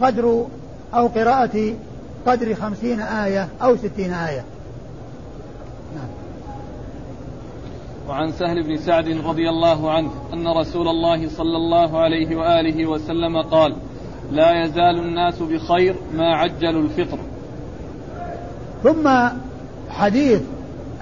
قدر 0.00 0.46
أو 0.94 1.06
قراءة 1.06 1.74
قدر 2.26 2.54
خمسين 2.54 3.00
آية 3.00 3.48
أو 3.62 3.76
ستين 3.76 4.12
آية. 4.12 4.44
وعن 8.08 8.32
سهل 8.32 8.62
بن 8.62 8.76
سعد 8.76 9.08
رضي 9.08 9.48
الله 9.48 9.90
عنه 9.90 10.10
أن 10.32 10.48
رسول 10.48 10.88
الله 10.88 11.28
صلى 11.28 11.56
الله 11.56 11.98
عليه 11.98 12.36
وآله 12.36 12.86
وسلم 12.86 13.42
قال 13.42 13.76
لا 14.32 14.64
يزال 14.64 14.98
الناس 14.98 15.42
بخير 15.42 15.94
ما 16.14 16.36
عجلوا 16.36 16.82
الفطر. 16.82 17.18
ثم 18.82 19.10
حديث 19.90 20.40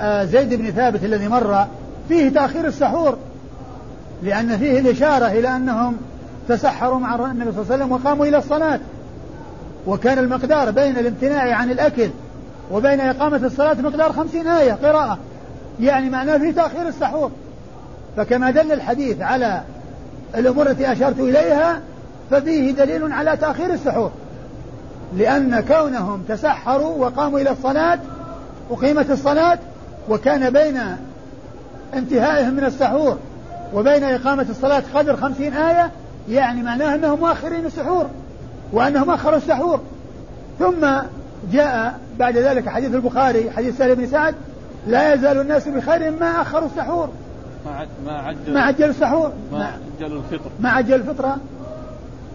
آه، 0.01 0.25
زيد 0.25 0.55
بن 0.55 0.71
ثابت 0.71 1.05
الذي 1.05 1.29
مر 1.29 1.67
فيه 2.09 2.29
تأخير 2.29 2.67
السحور 2.67 3.19
لأن 4.23 4.59
فيه 4.59 4.79
الإشارة 4.79 5.27
إلى 5.27 5.57
أنهم 5.57 5.97
تسحروا 6.49 6.99
مع 6.99 7.15
النبي 7.15 7.53
صلى 7.53 7.63
الله 7.63 7.73
عليه 7.73 7.85
وسلم 7.85 7.93
وقاموا 7.93 8.27
إلى 8.27 8.39
الصلاة. 8.39 8.81
وكان 9.87 10.19
المقدار 10.19 10.71
بين 10.71 10.99
الامتناع 10.99 11.55
عن 11.55 11.71
الأكل 11.71 12.11
وبين 12.73 13.01
إقامة 13.01 13.47
الصلاة 13.47 13.75
مقدار 13.75 14.13
خمسين 14.13 14.47
آية 14.47 14.73
قراءة. 14.73 15.19
يعني 15.81 16.11
معناه 16.11 16.39
في 16.39 16.53
تأخير 16.53 16.89
السحور. 16.89 17.31
فكما 18.17 18.51
دل 18.51 18.73
الحديث 18.73 19.21
على 19.21 19.63
الأمور 20.35 20.71
التي 20.71 20.93
أشرت 20.93 21.21
إليها 21.21 21.81
ففيه 22.31 22.71
دليل 22.71 23.13
على 23.13 23.37
تأخير 23.37 23.73
السحور. 23.73 24.11
لأن 25.17 25.61
كونهم 25.61 26.23
تسحروا 26.29 27.07
وقاموا 27.07 27.41
إلى 27.41 27.51
الصلاة 27.51 27.99
أقيمت 28.71 29.11
الصلاة 29.11 29.59
وكان 30.09 30.51
بين 30.51 30.81
انتهائهم 31.95 32.55
من 32.55 32.65
السحور 32.65 33.19
وبين 33.75 34.05
إقامة 34.05 34.47
الصلاة 34.51 34.83
قدر 34.95 35.17
خمسين 35.17 35.53
آية 35.53 35.91
يعني 36.29 36.63
معناه 36.63 36.95
أنهم 36.95 37.21
مؤخرين 37.21 37.67
السحور 37.67 38.07
وأنهم 38.73 39.11
أخروا 39.11 39.37
السحور. 39.37 39.81
ثم 40.59 40.87
جاء 41.53 41.99
بعد 42.19 42.37
ذلك 42.37 42.69
حديث 42.69 42.95
البخاري 42.95 43.51
حديث 43.51 43.79
سالم 43.79 43.95
بن 43.95 44.07
سعد 44.07 44.35
لا 44.87 45.15
يزال 45.15 45.41
الناس 45.41 45.69
بخير 45.69 46.11
ما 46.11 46.43
أخروا 46.43 46.69
السحور 46.69 47.09
ما 48.07 48.13
عجل 48.13 48.55
ما 48.55 48.61
عجل 48.61 48.85
السحور 48.85 49.33
ما 49.53 49.73
عجل 50.01 50.17
الفطر. 50.17 50.51
ما 50.61 50.71
عجل 50.71 50.95
الفطرة. 50.95 51.37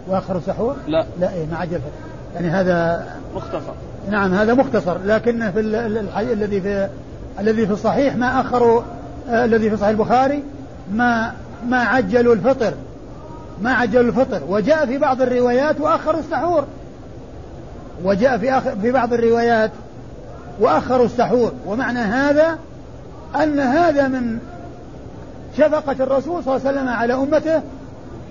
وأخروا 0.08 0.40
السحور 0.40 0.76
لا. 0.88 1.06
لا 1.20 1.34
إيه 1.34 1.46
ما 1.52 1.58
عجل 1.58 1.76
الفطر 1.76 1.92
يعني 2.36 2.50
هذا 2.50 3.08
مختصر. 3.36 3.74
نعم 4.10 4.34
هذا 4.34 4.54
مختصر. 4.54 4.98
لكن 5.06 5.52
في 5.52 5.60
الذي 5.60 6.62
في 6.62 6.90
الذي 7.40 7.68
في 7.68 7.74
الصحيح 7.74 8.16
ما 8.16 8.42
أخروا 8.42 8.82
آه 9.30 9.46
الذي 9.46 9.70
في 9.70 9.78
صحيح 9.78 9.90
البخاري 9.90 10.44
ما 10.94 11.34
ما 11.68 11.84
عجلوا 11.84 12.34
الفطر. 12.34 12.74
ما 13.62 13.74
عجلوا 13.74 14.04
الفطر. 14.04 14.42
وجاء 14.50 14.86
في 14.86 14.98
بعض 14.98 15.22
الروايات 15.22 15.82
وأخروا 15.82 16.20
السحور 16.20 16.66
وجاء 18.04 18.38
في 18.38 18.52
آخر 18.52 18.76
في 18.82 18.92
بعض 18.92 19.14
الروايات 19.14 19.72
وأخروا 20.60 21.06
السحور. 21.06 21.52
ومعنى 21.66 22.00
هذا 22.00 22.58
أن 23.36 23.60
هذا 23.60 24.08
من 24.08 24.40
شفقة 25.58 25.96
الرسول 26.04 26.44
صلى 26.44 26.56
الله 26.56 26.68
عليه 26.68 26.80
وسلم 26.80 26.88
على 26.90 27.14
أمته 27.14 27.62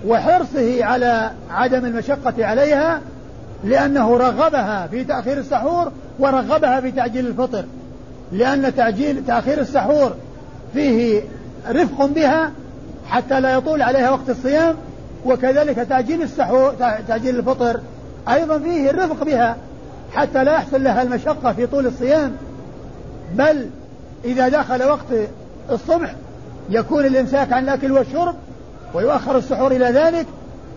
وحرصه 0.07 0.85
على 0.85 1.31
عدم 1.49 1.85
المشقة 1.85 2.45
عليها 2.45 3.01
لأنه 3.63 4.17
رغبها 4.17 4.87
في 4.87 5.03
تأخير 5.03 5.37
السحور 5.37 5.91
ورغبها 6.19 6.79
في 6.79 6.91
تعجيل 6.91 7.27
الفطر. 7.27 7.65
لأن 8.31 8.75
تعجيل 8.75 9.25
تأخير 9.25 9.59
السحور 9.59 10.15
فيه 10.73 11.21
رفق 11.69 12.05
بها 12.05 12.51
حتى 13.07 13.39
لا 13.39 13.53
يطول 13.53 13.81
عليها 13.81 14.09
وقت 14.09 14.29
الصيام 14.29 14.75
وكذلك 15.25 15.75
تعجيل 15.75 16.21
السحور 16.21 16.73
تعجيل 17.07 17.39
الفطر 17.39 17.79
أيضا 18.29 18.59
فيه 18.59 18.89
الرفق 18.89 19.23
بها. 19.23 19.55
حتى 20.13 20.43
لا 20.43 20.53
يحصل 20.53 20.83
لها 20.83 21.01
المشقة 21.01 21.53
في 21.53 21.67
طول 21.67 21.87
الصيام. 21.87 22.31
بل 23.33 23.69
إذا 24.25 24.49
دخل 24.49 24.83
وقت 24.83 25.05
الصبح 25.71 26.15
يكون 26.69 27.05
الإمساك 27.05 27.53
عن 27.53 27.63
الأكل 27.63 27.91
والشرب 27.91 28.35
ويؤخر 28.93 29.37
السحور 29.37 29.71
إلى 29.71 29.85
ذلك. 29.85 30.25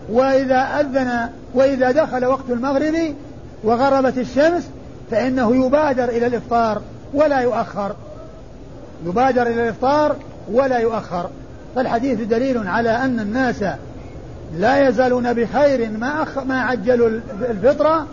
وإذا 0.09 0.79
أذن 0.79 1.29
وإذا 1.53 1.91
دخل 1.91 2.25
وقت 2.25 2.49
المغرب 2.49 2.95
وغربت 3.63 4.17
الشمس 4.17 4.69
فإنه 5.11 5.65
يبادر 5.65 6.09
إلى 6.09 6.27
الإفطار 6.27 6.81
ولا 7.13 7.39
يؤخر. 7.39 7.95
يبادر 9.05 9.41
إلى 9.41 9.63
الإفطار 9.63 10.15
ولا 10.51 10.77
يؤخر. 10.77 11.29
فالحديث 11.75 12.21
دليل 12.21 12.67
على 12.67 12.89
أن 12.89 13.19
الناس 13.19 13.63
لا 14.57 14.87
يزالون 14.87 15.33
بخير 15.33 15.89
ما 15.91 16.23
أخ 16.23 16.37
ما 16.37 16.61
عجلوا 16.61 17.09
الفطرة 17.49 18.07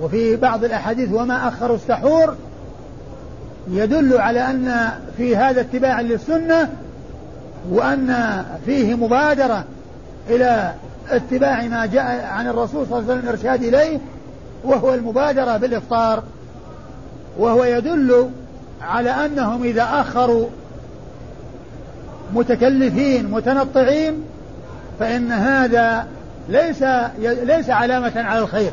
وفي 0.00 0.36
بعض 0.36 0.64
الأحاديث 0.64 1.12
وما 1.12 1.48
أخروا 1.48 1.76
السحور 1.76 2.34
يدل 3.70 4.18
على 4.18 4.50
أن 4.50 4.90
في 5.16 5.36
هذا 5.36 5.60
اتباع 5.60 6.00
للسنة 6.00 6.70
وأن 7.70 8.42
فيه 8.66 8.94
مبادرة 8.94 9.64
إلى 10.30 10.74
اتباع 11.10 11.62
ما 11.62 11.86
جاء 11.86 12.24
عن 12.24 12.48
الرسول 12.48 12.86
صلى 12.86 12.98
الله 12.98 13.10
عليه 13.10 13.20
وسلم 13.20 13.28
الإرشاد 13.28 13.62
إليه 13.62 13.98
وهو 14.64 14.94
المبادرة 14.94 15.56
بالإفطار. 15.56 16.22
وهو 17.38 17.64
يدل 17.64 18.30
على 18.82 19.10
أنهم 19.10 19.64
إذا 19.64 19.82
أخروا 19.82 20.46
متكلفين 22.34 23.30
متنطعين 23.30 24.24
فإن 25.00 25.32
هذا 25.32 26.06
ليس 26.48 26.84
ليس 27.44 27.70
علامة 27.70 28.12
على 28.16 28.38
الخير. 28.38 28.72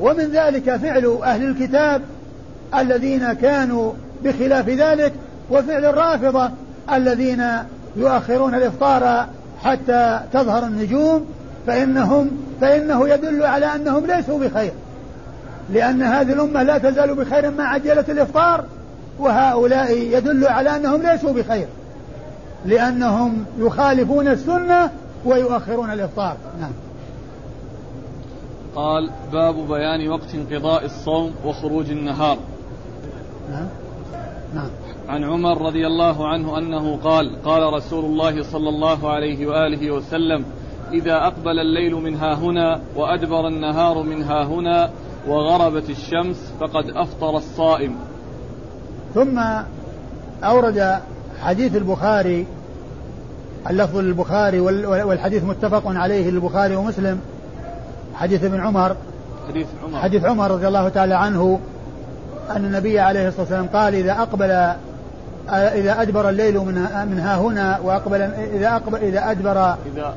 ومن 0.00 0.24
ذلك 0.24 0.76
فعل 0.76 1.18
أهل 1.22 1.44
الكتاب 1.44 2.02
الذين 2.78 3.32
كانوا 3.32 3.92
بخلاف 4.24 4.68
ذلك 4.68 5.12
وفعل 5.50 5.84
الرافضة 5.84 6.50
الذين 6.92 7.44
يؤخرون 7.96 8.54
الإفطار 8.54 9.26
حتى 9.62 10.20
تظهر 10.32 10.64
النجوم 10.64 11.26
فإنهم 11.66 12.30
فإنه 12.60 13.08
يدل 13.08 13.42
على 13.42 13.66
أنهم 13.66 14.06
ليسوا 14.06 14.38
بخير. 14.38 14.72
لأن 15.70 16.02
هذه 16.02 16.32
الأمة 16.32 16.62
لا 16.62 16.78
تزال 16.78 17.14
بخير 17.14 17.50
ما 17.50 17.64
عجلت 17.64 18.10
الإفطار 18.10 18.64
وهؤلاء 19.18 19.92
يدل 19.92 20.46
على 20.46 20.76
أنهم 20.76 21.02
ليسوا 21.02 21.32
بخير. 21.32 21.66
لأنهم 22.66 23.44
يخالفون 23.58 24.28
السنة 24.28 24.90
ويؤخرون 25.24 25.92
الإفطار. 25.92 26.36
نعم. 26.60 26.72
قال 28.76 29.10
باب 29.32 29.68
بيان 29.68 30.08
وقت 30.08 30.34
انقضاء 30.34 30.84
الصوم 30.84 31.34
وخروج 31.44 31.90
النهار. 31.90 32.38
نعم. 33.50 33.68
نعم. 34.54 34.70
عن 35.08 35.24
عمر 35.24 35.62
رضي 35.62 35.86
الله 35.86 36.28
عنه 36.28 36.58
أنه 36.58 36.98
قال 37.04 37.42
قال 37.44 37.72
رسول 37.72 38.04
الله 38.04 38.42
صلى 38.42 38.68
الله 38.68 39.10
عليه 39.10 39.46
وآله 39.46 39.90
وسلم 39.90 40.44
إذا 40.92 41.14
أقبل 41.14 41.58
الليل 41.58 41.94
من 41.94 42.14
ها 42.14 42.34
هنا 42.34 42.80
وأدبر 42.96 43.48
النهار 43.48 44.02
من 44.02 44.22
ها 44.22 44.44
هنا 44.44 44.90
وغربت 45.28 45.90
الشمس 45.90 46.52
فقد 46.60 46.90
أفطر 46.90 47.36
الصائم. 47.36 47.96
ثم 49.14 49.40
أورد 50.44 51.00
حديث 51.40 51.76
البخاري 51.76 52.46
اللفظ 53.70 53.96
للبخاري 53.96 54.60
والحديث 54.60 55.44
متفق 55.44 55.82
عليه 55.86 56.30
للبخاري 56.30 56.76
ومسلم 56.76 57.20
حديث 58.14 58.44
ابن 58.44 58.60
عمر. 58.60 58.96
حديث 59.48 59.66
عمر. 59.84 59.98
حديث 59.98 60.24
عمر 60.24 60.50
رضي 60.50 60.68
الله 60.68 60.88
تعالى 60.88 61.14
عنه 61.14 61.60
أن 62.50 62.64
النبي 62.64 63.00
عليه 63.00 63.28
الصلاة 63.28 63.40
والسلام 63.40 63.66
قال 63.66 63.94
إذا 63.94 64.12
أقبل 64.12 64.50
إذا 65.50 66.02
أدبر 66.02 66.28
الليل 66.28 66.58
من 66.58 66.74
من 67.10 67.20
ها 67.20 67.36
هنا 67.36 67.78
وأقبل 67.82 68.22
إذا 68.54 68.76
أقبل 68.76 68.98
إذا 68.98 69.30
أدبر 69.30 69.74
إذا 69.86 70.14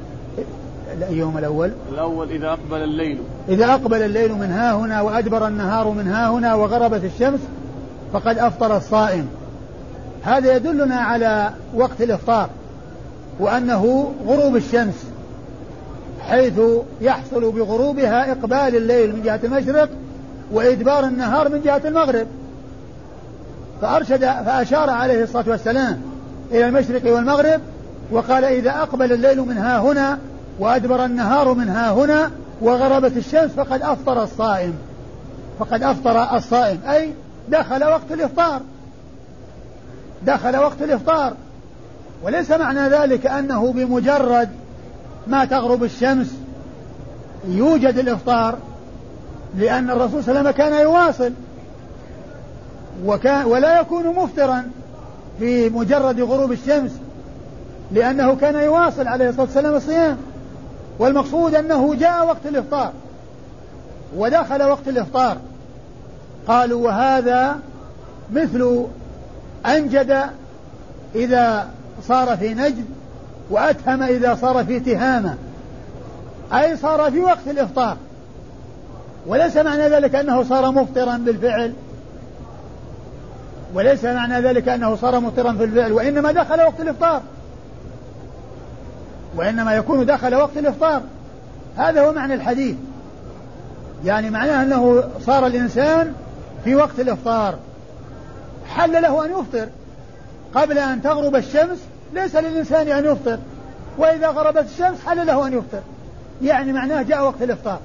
اليوم 1.10 1.38
الأول. 1.38 1.72
الأول 1.91 2.30
إذا 2.30 2.48
أقبل 2.48 2.84
الليل. 2.84 3.20
إذا 3.50 3.66
أقبل 3.66 4.02
الليل 4.02 4.34
من 4.34 4.52
ها 4.52 4.74
هنا 4.74 5.02
وأدبر 5.02 5.48
النهار 5.48 5.89
من 5.89 6.08
ها 6.08 6.30
هنا 6.30 6.56
وغربت 6.56 7.04
الشمس 7.04 7.39
فقد 8.14 8.38
أفطر 8.38 8.78
الصائم. 8.78 9.28
هذا 10.24 10.56
يدلنا 10.56 10.95
على 10.95 11.50
وقت 11.76 12.02
الإفطار 12.02 12.50
وأنه 13.39 14.14
غروب 14.28 14.56
الشمس. 14.56 15.07
حيث 16.30 16.59
يحصل 17.01 17.51
بغروبها 17.51 18.32
إقبال 18.32 18.75
الليل 18.75 19.15
من 19.15 19.21
جهة 19.23 19.39
المشرق 19.43 19.89
وإدبار 20.51 21.05
النهار 21.05 21.49
من 21.49 21.61
جهة 21.61 21.82
المغرب. 21.86 22.28
فأرشد 23.82 24.19
فأشار 24.25 24.89
عليه 24.89 25.23
الصلاة 25.23 25.45
والسلام 25.47 26.01
إلى 26.51 26.67
المشرق 26.67 27.13
والمغرب 27.13 27.61
وقال 28.11 28.45
إذا 28.45 28.69
أقبل 28.69 29.13
الليل 29.13 29.41
من 29.41 29.57
ها 29.57 29.80
هنا 29.80 30.19
وأدبر 30.59 31.05
النهار 31.05 31.53
من 31.53 31.69
ها 31.69 31.91
هنا 31.91 32.32
وغربت 32.61 33.17
الشمس 33.17 33.51
فقد 33.51 33.82
أفطر 33.82 34.23
الصائم. 34.23 34.73
فقد 35.59 35.84
أفطر 35.84 36.36
الصائم. 36.36 36.80
أي 36.89 37.13
دخل 37.49 37.84
وقت 37.84 38.11
الإفطار. 38.11 38.61
دخل 40.25 40.57
وقت 40.57 40.82
الإفطار. 40.82 41.34
وليس 42.23 42.51
معنى 42.51 42.80
ذلك 42.80 43.25
أنه 43.25 43.73
بمجرد 43.73 44.49
ما 45.28 45.45
تغرب 45.45 45.84
الشمس 45.84 46.28
يوجد 47.47 47.97
الإفطار 47.97 48.57
لأن 49.57 49.89
الرسول 49.89 50.23
صلى 50.23 50.39
الله 50.39 50.39
عليه 50.39 50.49
وسلم 50.49 50.51
كان 50.51 50.82
يواصل 50.82 51.32
وكان 53.05 53.45
ولا 53.45 53.80
يكون 53.80 54.07
مفطرا 54.07 54.63
في 55.39 55.69
مجرد 55.69 56.21
غروب 56.21 56.51
الشمس 56.51 56.91
لأنه 57.91 58.36
كان 58.36 58.55
يواصل 58.55 59.07
عليه 59.07 59.30
الصلاة 59.30 59.45
والسلام 59.45 59.75
الصيام. 59.75 60.17
والمقصود 60.99 61.55
أنه 61.55 61.95
جاء 61.95 62.25
وقت 62.25 62.45
الإفطار. 62.45 62.91
ودخل 64.17 64.63
وقت 64.63 64.88
الإفطار. 64.88 65.38
قالوا 66.47 66.86
وهذا 66.86 67.59
مثل 68.34 68.86
أنجد 69.65 70.23
إذا 71.15 71.67
صار 72.07 72.38
في 72.38 72.53
نجد 72.53 72.86
وأتهم 73.50 74.04
إذا 74.04 74.36
صار 74.36 74.66
في 74.66 74.80
تهامة. 74.80 75.36
أي 76.54 76.78
صار 76.78 77.12
في 77.12 77.20
وقت 77.20 77.48
الإفطار. 77.48 77.98
وليس 79.28 79.58
معنى 79.58 79.89
ذلك 79.89 80.16
أنه 80.16 80.43
صار 80.43 80.72
مفطرا 80.72 81.18
بالفعل. 81.18 81.74
وليس 83.74 84.06
معنى 84.06 84.41
ذلك 84.41 84.70
أنه 84.70 84.95
صار 84.95 85.20
مفطرا 85.20 85.54
في 85.54 85.64
الفعل 85.64 85.91
وإنما 85.91 86.32
دخل 86.32 86.62
وقت 86.62 86.82
الإفطار. 86.82 87.22
وإنما 89.36 89.76
يكون 89.76 90.06
دخل 90.06 90.36
وقت 90.36 90.58
الإفطار. 90.58 91.02
هذا 91.78 92.08
هو 92.08 92.14
معنى 92.14 92.34
الحديث. 92.34 92.76
يعني 94.06 94.30
معناه 94.30 94.64
أنه 94.64 95.04
صار 95.26 95.48
الإنسان 95.48 96.14
في 96.64 96.76
وقت 96.76 97.00
الإفطار. 97.00 97.56
حل 98.70 99.02
له 99.02 99.26
أن 99.26 99.32
يفطر 99.32 99.68
قبل 100.56 100.78
أن 100.78 101.02
تغرب 101.02 101.36
الشمس 101.36 101.78
ليس 102.14 102.36
للإنسان 102.36 102.88
أن 102.88 103.05
يفطر 103.05 103.38
وإذا 103.97 104.28
غربت 104.28 104.66
الشمس 104.66 104.97
حل 105.05 105.28
له 105.28 105.47
أن 105.47 105.53
يفطر. 105.53 105.82
يعني 106.41 106.74
معناه 106.74 107.01
جاء 107.01 107.24
وقت 107.24 107.41
الإفطار. 107.41 107.80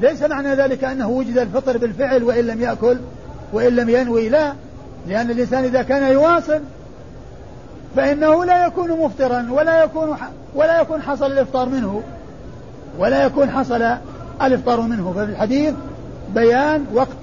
ليس 0.00 0.22
معنى 0.22 0.54
ذلك 0.54 0.84
أنه 0.84 1.08
وجد 1.08 1.38
الفطر 1.38 1.78
بالفعل 1.78 2.22
وإن 2.24 2.46
لم 2.46 2.60
يأكل 2.60 2.98
وإن 3.52 3.76
لم 3.76 3.88
ينوي 3.88 4.28
لا. 4.28 4.52
لأن 5.08 5.30
الإنسان 5.30 5.64
إذا 5.64 5.82
كان 5.82 6.12
يواصل 6.12 6.60
فإنه 7.96 8.44
لا 8.44 8.66
يكون 8.66 8.90
مفطرا 8.90 9.46
ولا 9.50 9.84
يكون 9.84 10.16
ولا 10.54 10.80
يكون 10.80 11.02
حصل 11.02 11.32
الإفطار 11.32 11.68
منه 11.68 12.02
ولا 12.98 13.24
يكون 13.24 13.50
حصل 13.50 13.82
الإفطار 14.42 14.80
منه. 14.80 15.12
ففي 15.12 15.24
الحديث 15.24 15.74
بيان 16.34 16.86
وقت 16.94 17.16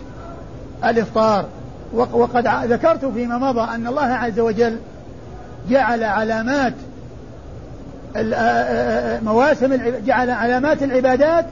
الإفطار. 0.84 1.46
وقد 1.94 2.48
ذكرت 2.48 3.06
فيما 3.06 3.38
مضى 3.38 3.76
أن 3.76 3.88
الله 3.88 4.06
عز 4.06 4.40
وجل 4.40 4.78
جعل 5.70 6.03
علامات 6.03 6.74
مواسم 9.24 9.76
جعل 10.05 10.30
علامات 10.30 10.84
العبادات 10.84 11.45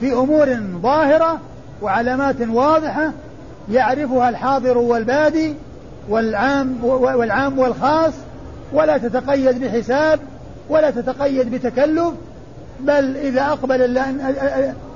في 0.00 0.12
أمور 0.12 0.56
ظاهرة 0.82 1.40
وعلامات 1.82 2.36
واضحة 2.40 3.12
يعرفها 3.70 4.28
الحاضر 4.28 4.78
والبادي 4.78 5.54
والعام 6.08 6.84
والعام 6.84 7.58
والخاص 7.58 8.12
ولا 8.72 8.98
تتقيد 8.98 9.64
بحساب 9.64 10.20
ولا 10.68 10.90
تتقيد 10.90 11.54
بتكلف 11.54 12.14
بل 12.80 13.16
إذا 13.16 13.42
أقبل 13.42 13.98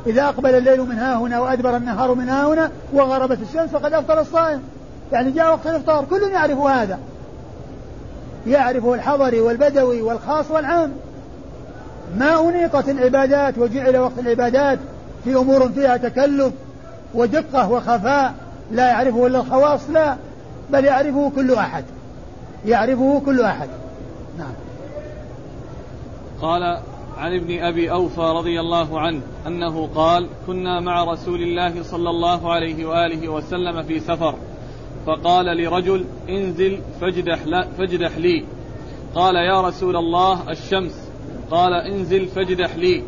إذا 0.06 0.24
أقبل 0.24 0.54
الليل 0.54 0.80
من 0.80 0.98
ها 0.98 1.16
هنا 1.16 1.40
وأدبر 1.40 1.76
النهار 1.76 2.14
من 2.14 2.28
ها 2.28 2.46
هنا 2.46 2.70
وغربت 2.92 3.38
الشمس 3.42 3.70
فقد 3.70 3.92
أفطر 3.92 4.20
الصائم. 4.20 4.62
يعني 5.12 5.30
جاء 5.30 5.50
وقت 5.50 5.66
الإفطار 5.66 6.04
كل 6.04 6.22
يعرف 6.32 6.58
هذا. 6.58 6.98
يعرفه 8.46 8.94
الحضري 8.94 9.40
والبدوي 9.40 10.02
والخاص 10.02 10.50
والعام. 10.50 10.92
ما 12.18 12.48
أنيقت 12.48 12.88
العبادات 12.88 13.58
وجعل 13.58 13.96
وقت 13.96 14.18
العبادات 14.18 14.78
في 15.24 15.34
أمور 15.34 15.68
فيها 15.68 15.96
تكلف 15.96 16.52
ودقة 17.14 17.70
وخفاء. 17.70 18.34
لا 18.72 18.88
يعرفه 18.88 19.26
إلا 19.26 19.40
الخواص 19.40 19.80
لا 19.90 20.16
بل 20.70 20.84
يعرفه 20.84 21.32
كل 21.36 21.54
أحد. 21.54 21.84
يعرفه 22.66 23.22
كل 23.26 23.40
أحد. 23.40 23.68
نعم. 24.38 24.52
قال 26.42 26.78
عن 27.18 27.34
ابن 27.34 27.62
أبي 27.62 27.90
أوفى 27.90 28.20
رضي 28.20 28.60
الله 28.60 29.00
عنه 29.00 29.20
أنه 29.46 29.88
قال 29.94 30.28
كنا 30.46 30.80
مع 30.80 31.04
رسول 31.04 31.42
الله 31.42 31.82
صلى 31.82 32.10
الله 32.10 32.52
عليه 32.52 32.86
وآله 32.86 33.28
وسلم 33.28 33.82
في 33.82 34.00
سفر. 34.00 34.34
فقال 35.06 35.46
لرجل 35.46 36.04
انزل 36.28 36.78
فاجدح, 37.00 37.38
فاجدح 37.78 38.16
لي. 38.16 38.44
قال 39.14 39.36
يا 39.36 39.60
رسول 39.60 39.96
الله 39.96 40.50
الشمس. 40.50 41.10
قال 41.50 41.72
انزل 41.74 42.26
فاجدح 42.26 42.76
لي. 42.76 43.02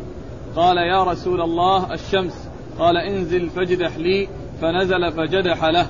قال 0.55 0.77
يا 0.77 1.03
رسول 1.03 1.41
الله 1.41 1.93
الشمس. 1.93 2.47
قال 2.79 2.97
انزل 2.97 3.49
فاجدح 3.49 3.97
لي. 3.97 4.27
فنزل 4.61 5.11
فجدح 5.11 5.65
له. 5.65 5.87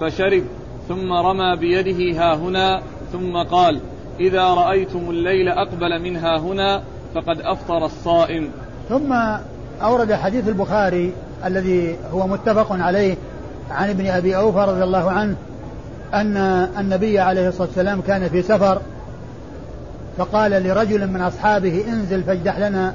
فشرب. 0.00 0.44
ثم 0.88 1.12
رمى 1.12 1.56
بيده 1.56 2.20
ها 2.20 2.36
هنا. 2.36 2.82
ثم 3.12 3.36
قال 3.36 3.80
إذا 4.20 4.44
رأيتم 4.44 5.10
الليل 5.10 5.48
أقبل 5.48 6.02
منها 6.02 6.38
هنا 6.38 6.82
فقد 7.14 7.40
أفطر 7.40 7.84
الصائم. 7.84 8.50
ثم 8.88 9.12
أورد 9.82 10.12
حديث 10.12 10.48
البخاري 10.48 11.12
الذي 11.44 11.96
هو 12.12 12.26
متفق 12.26 12.72
عليه 12.72 13.16
عن 13.70 13.90
ابن 13.90 14.06
أبي 14.06 14.36
أوفى 14.36 14.58
رضي 14.58 14.84
الله 14.84 15.10
عنه 15.10 15.36
أن 16.14 16.36
النبي 16.78 17.20
عليه 17.20 17.48
الصلاة 17.48 17.66
والسلام 17.68 18.00
كان 18.00 18.28
في 18.28 18.42
سفر 18.42 18.80
فقال 20.18 20.50
لرجل 20.50 21.06
من 21.06 21.20
أصحابه 21.20 21.84
انزل 21.88 22.22
فاجدح 22.22 22.58
لنا 22.58 22.94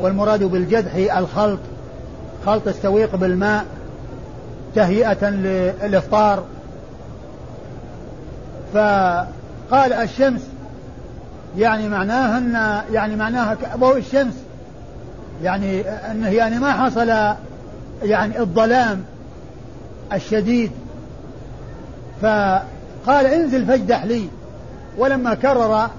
والمراد 0.00 0.44
بالجدح 0.44 1.16
الخلط 1.16 1.58
خلط 2.46 2.68
السويق 2.68 3.16
بالماء 3.16 3.64
تهيئة 4.74 5.30
للإفطار. 5.30 6.44
فقال 8.74 9.92
الشمس 9.92 10.40
يعني 11.58 11.88
معناها 11.88 12.38
أن 12.38 12.82
يعني 12.94 13.16
معناها 13.16 13.56
ضوء 13.76 13.98
الشمس 13.98 14.34
يعني 15.42 15.80
أنه 15.88 16.28
يعني 16.28 16.58
ما 16.58 16.72
حصل 16.72 17.08
يعني 18.02 18.40
الظلام 18.40 19.04
الشديد. 20.12 20.70
فقال 22.22 23.26
انزل 23.26 23.66
فاجدح 23.66 24.04
لي. 24.04 24.28
ولما 24.98 25.34
كرر 25.34 25.90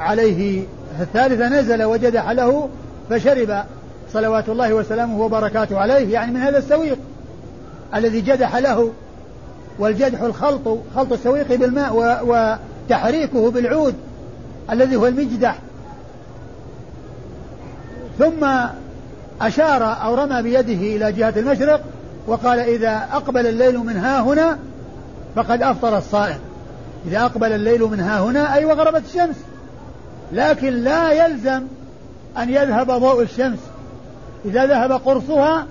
عليه 0.00 0.64
الثالثة 1.00 1.48
نزل 1.48 1.84
وجدح 1.84 2.30
له 2.30 2.68
فشرب 3.10 3.64
صلوات 4.12 4.48
الله 4.48 4.74
وسلامه 4.74 5.20
وبركاته 5.20 5.78
عليه 5.78 6.12
يعني 6.12 6.32
من 6.32 6.40
هذا 6.40 6.58
السويق 6.58 6.98
الذي 7.94 8.20
جدح 8.20 8.56
له. 8.56 8.92
والجدح 9.78 10.20
الخلط 10.20 10.78
خلط 10.96 11.12
السويق 11.12 11.54
بالماء 11.54 12.20
وتحريكه 12.26 13.50
بالعود 13.50 13.94
الذي 14.70 14.96
هو 14.96 15.06
المجدح. 15.06 15.58
ثم 18.18 18.46
أشار 19.40 20.02
أو 20.04 20.14
رمى 20.14 20.42
بيده 20.42 20.96
إلى 20.96 21.12
جهة 21.12 21.34
المشرق 21.36 21.80
وقال 22.26 22.58
إذا 22.58 23.08
أقبل 23.12 23.46
الليل 23.46 23.78
من 23.78 23.96
ها 23.96 24.20
هنا 24.20 24.58
فقد 25.36 25.62
أفطر 25.62 25.98
الصائم. 25.98 26.38
إذا 27.06 27.24
أقبل 27.24 27.52
الليل 27.52 27.82
من 27.82 28.00
ها 28.00 28.20
هنا 28.20 28.54
أي 28.54 28.64
وغربت 28.64 29.02
الشمس. 29.04 29.36
لكن 30.32 30.72
لا 30.72 31.26
يلزم 31.26 31.62
أن 32.38 32.50
يذهب 32.50 32.90
ضوء 32.90 33.22
الشمس. 33.22 33.58
إذا 34.44 34.66
ذهب 34.66 34.92
قرصها 34.92 35.66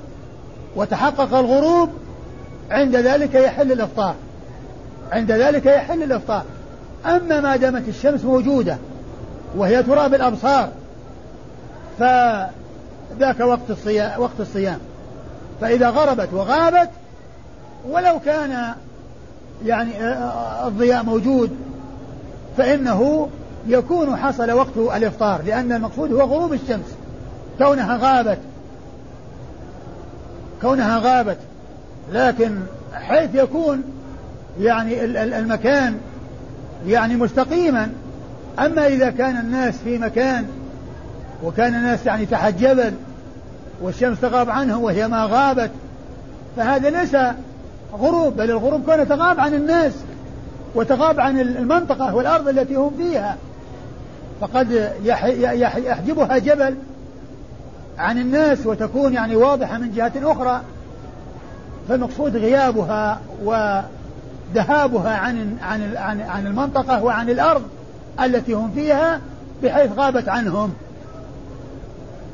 وتحقق 0.76 1.34
الغروب 1.34 1.89
عند 2.72 2.95
ذلك 2.95 3.36
يحل 3.36 3.72
الإفطار. 3.72 4.16
عند 5.11 5.32
ذلك 5.32 5.66
يحل 5.66 6.03
الإفطار. 6.03 6.43
أما 7.05 7.39
ما 7.39 7.55
دامت 7.55 7.88
الشمس 7.88 8.24
موجودة 8.24 8.78
وهي 9.55 9.84
ترى 9.84 10.09
بالأبصار 10.09 10.70
فذاك 11.99 13.39
وقت 13.39 13.70
الصيام 13.70 14.22
وقت 14.22 14.39
الصيام. 14.39 14.80
فإذا 15.61 15.89
غربت 15.89 16.30
وغابت 16.34 16.89
ولو 17.89 18.20
كان 18.20 18.74
يعني 19.66 19.91
الضياء 20.68 21.03
موجود 21.03 21.51
فإنه 22.57 23.30
يكون 23.68 24.16
حصل 24.16 24.51
وقت 24.51 24.78
الإفطار 24.78 25.41
لأن 25.45 25.72
المقصود 25.72 26.11
هو 26.14 26.22
غروب 26.22 26.53
الشمس. 26.53 26.95
كونها 27.57 27.97
غابت 27.97 28.38
كونها 30.61 30.97
غابت 30.97 31.38
لكن 32.14 32.59
حيث 32.93 33.30
يكون 33.36 33.84
يعني 34.59 35.05
المكان 35.05 35.97
يعني 36.88 37.16
مستقيما 37.16 37.89
أما 38.59 38.88
إذا 38.88 39.09
كان 39.09 39.38
الناس 39.38 39.76
في 39.84 39.97
مكان 39.97 40.45
وكان 41.43 41.76
الناس 41.76 42.05
يعني 42.05 42.26
تحت 42.26 42.53
جبل 42.53 42.93
والشمس 43.82 44.22
تغاب 44.22 44.49
عنه 44.49 44.78
وهي 44.78 45.07
ما 45.07 45.26
غابت 45.26 45.72
فهذا 46.57 46.89
ليس 46.89 47.16
غروب 47.99 48.35
بل 48.35 48.51
الغروب 48.51 48.85
كونه 48.85 49.03
تغاب 49.03 49.39
عن 49.39 49.53
الناس 49.53 49.93
وتغاب 50.75 51.19
عن 51.19 51.39
المنطقة 51.39 52.15
والأرض 52.15 52.47
التي 52.47 52.75
هم 52.75 52.91
فيها. 52.97 53.37
فقد 54.41 54.91
يحجبها 55.03 56.37
جبل 56.37 56.75
عن 57.97 58.17
الناس 58.17 58.65
وتكون 58.65 59.13
يعني 59.13 59.35
واضحة 59.35 59.77
من 59.77 59.91
جهة 59.91 60.11
أخرى. 60.15 60.61
فالمقصود 61.89 62.37
غيابها 62.37 63.21
وذهابها 63.43 65.17
عن 65.17 65.57
عن 65.61 65.97
عن 65.97 66.21
عن 66.21 66.47
المنطقة 66.47 67.03
وعن 67.03 67.29
الأرض 67.29 67.63
التي 68.23 68.53
هم 68.53 68.71
فيها 68.75 69.21
بحيث 69.63 69.91
غابت 69.97 70.29
عنهم. 70.29 70.73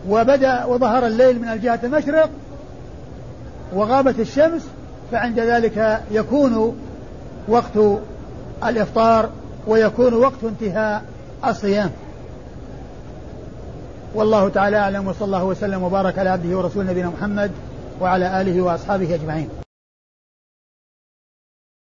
وبدأ 0.09 0.65
وظهر 0.65 1.07
الليل 1.07 1.41
من 1.41 1.47
الجهة 1.47 1.79
المشرق 1.83 2.29
وغابت 3.73 4.19
الشمس 4.19 4.67
فعند 5.11 5.39
ذلك 5.39 6.01
يكون 6.11 6.75
وقت 7.47 7.99
الإفطار 8.65 9.29
ويكون 9.67 10.13
وقت 10.13 10.43
انتهاء 10.43 11.03
الصيام. 11.47 11.89
والله 14.15 14.49
تعالى 14.49 14.77
أعلم 14.77 15.07
وصلى 15.07 15.25
الله 15.25 15.43
وسلم 15.43 15.83
وبارك 15.83 16.19
على 16.19 16.29
عبده 16.29 16.57
ورسوله 16.57 16.91
نبينا 16.91 17.09
محمد 17.09 17.51
وعلى 18.01 18.41
آله 18.41 18.61
وأصحابه 18.61 19.15
أجمعين. 19.15 19.49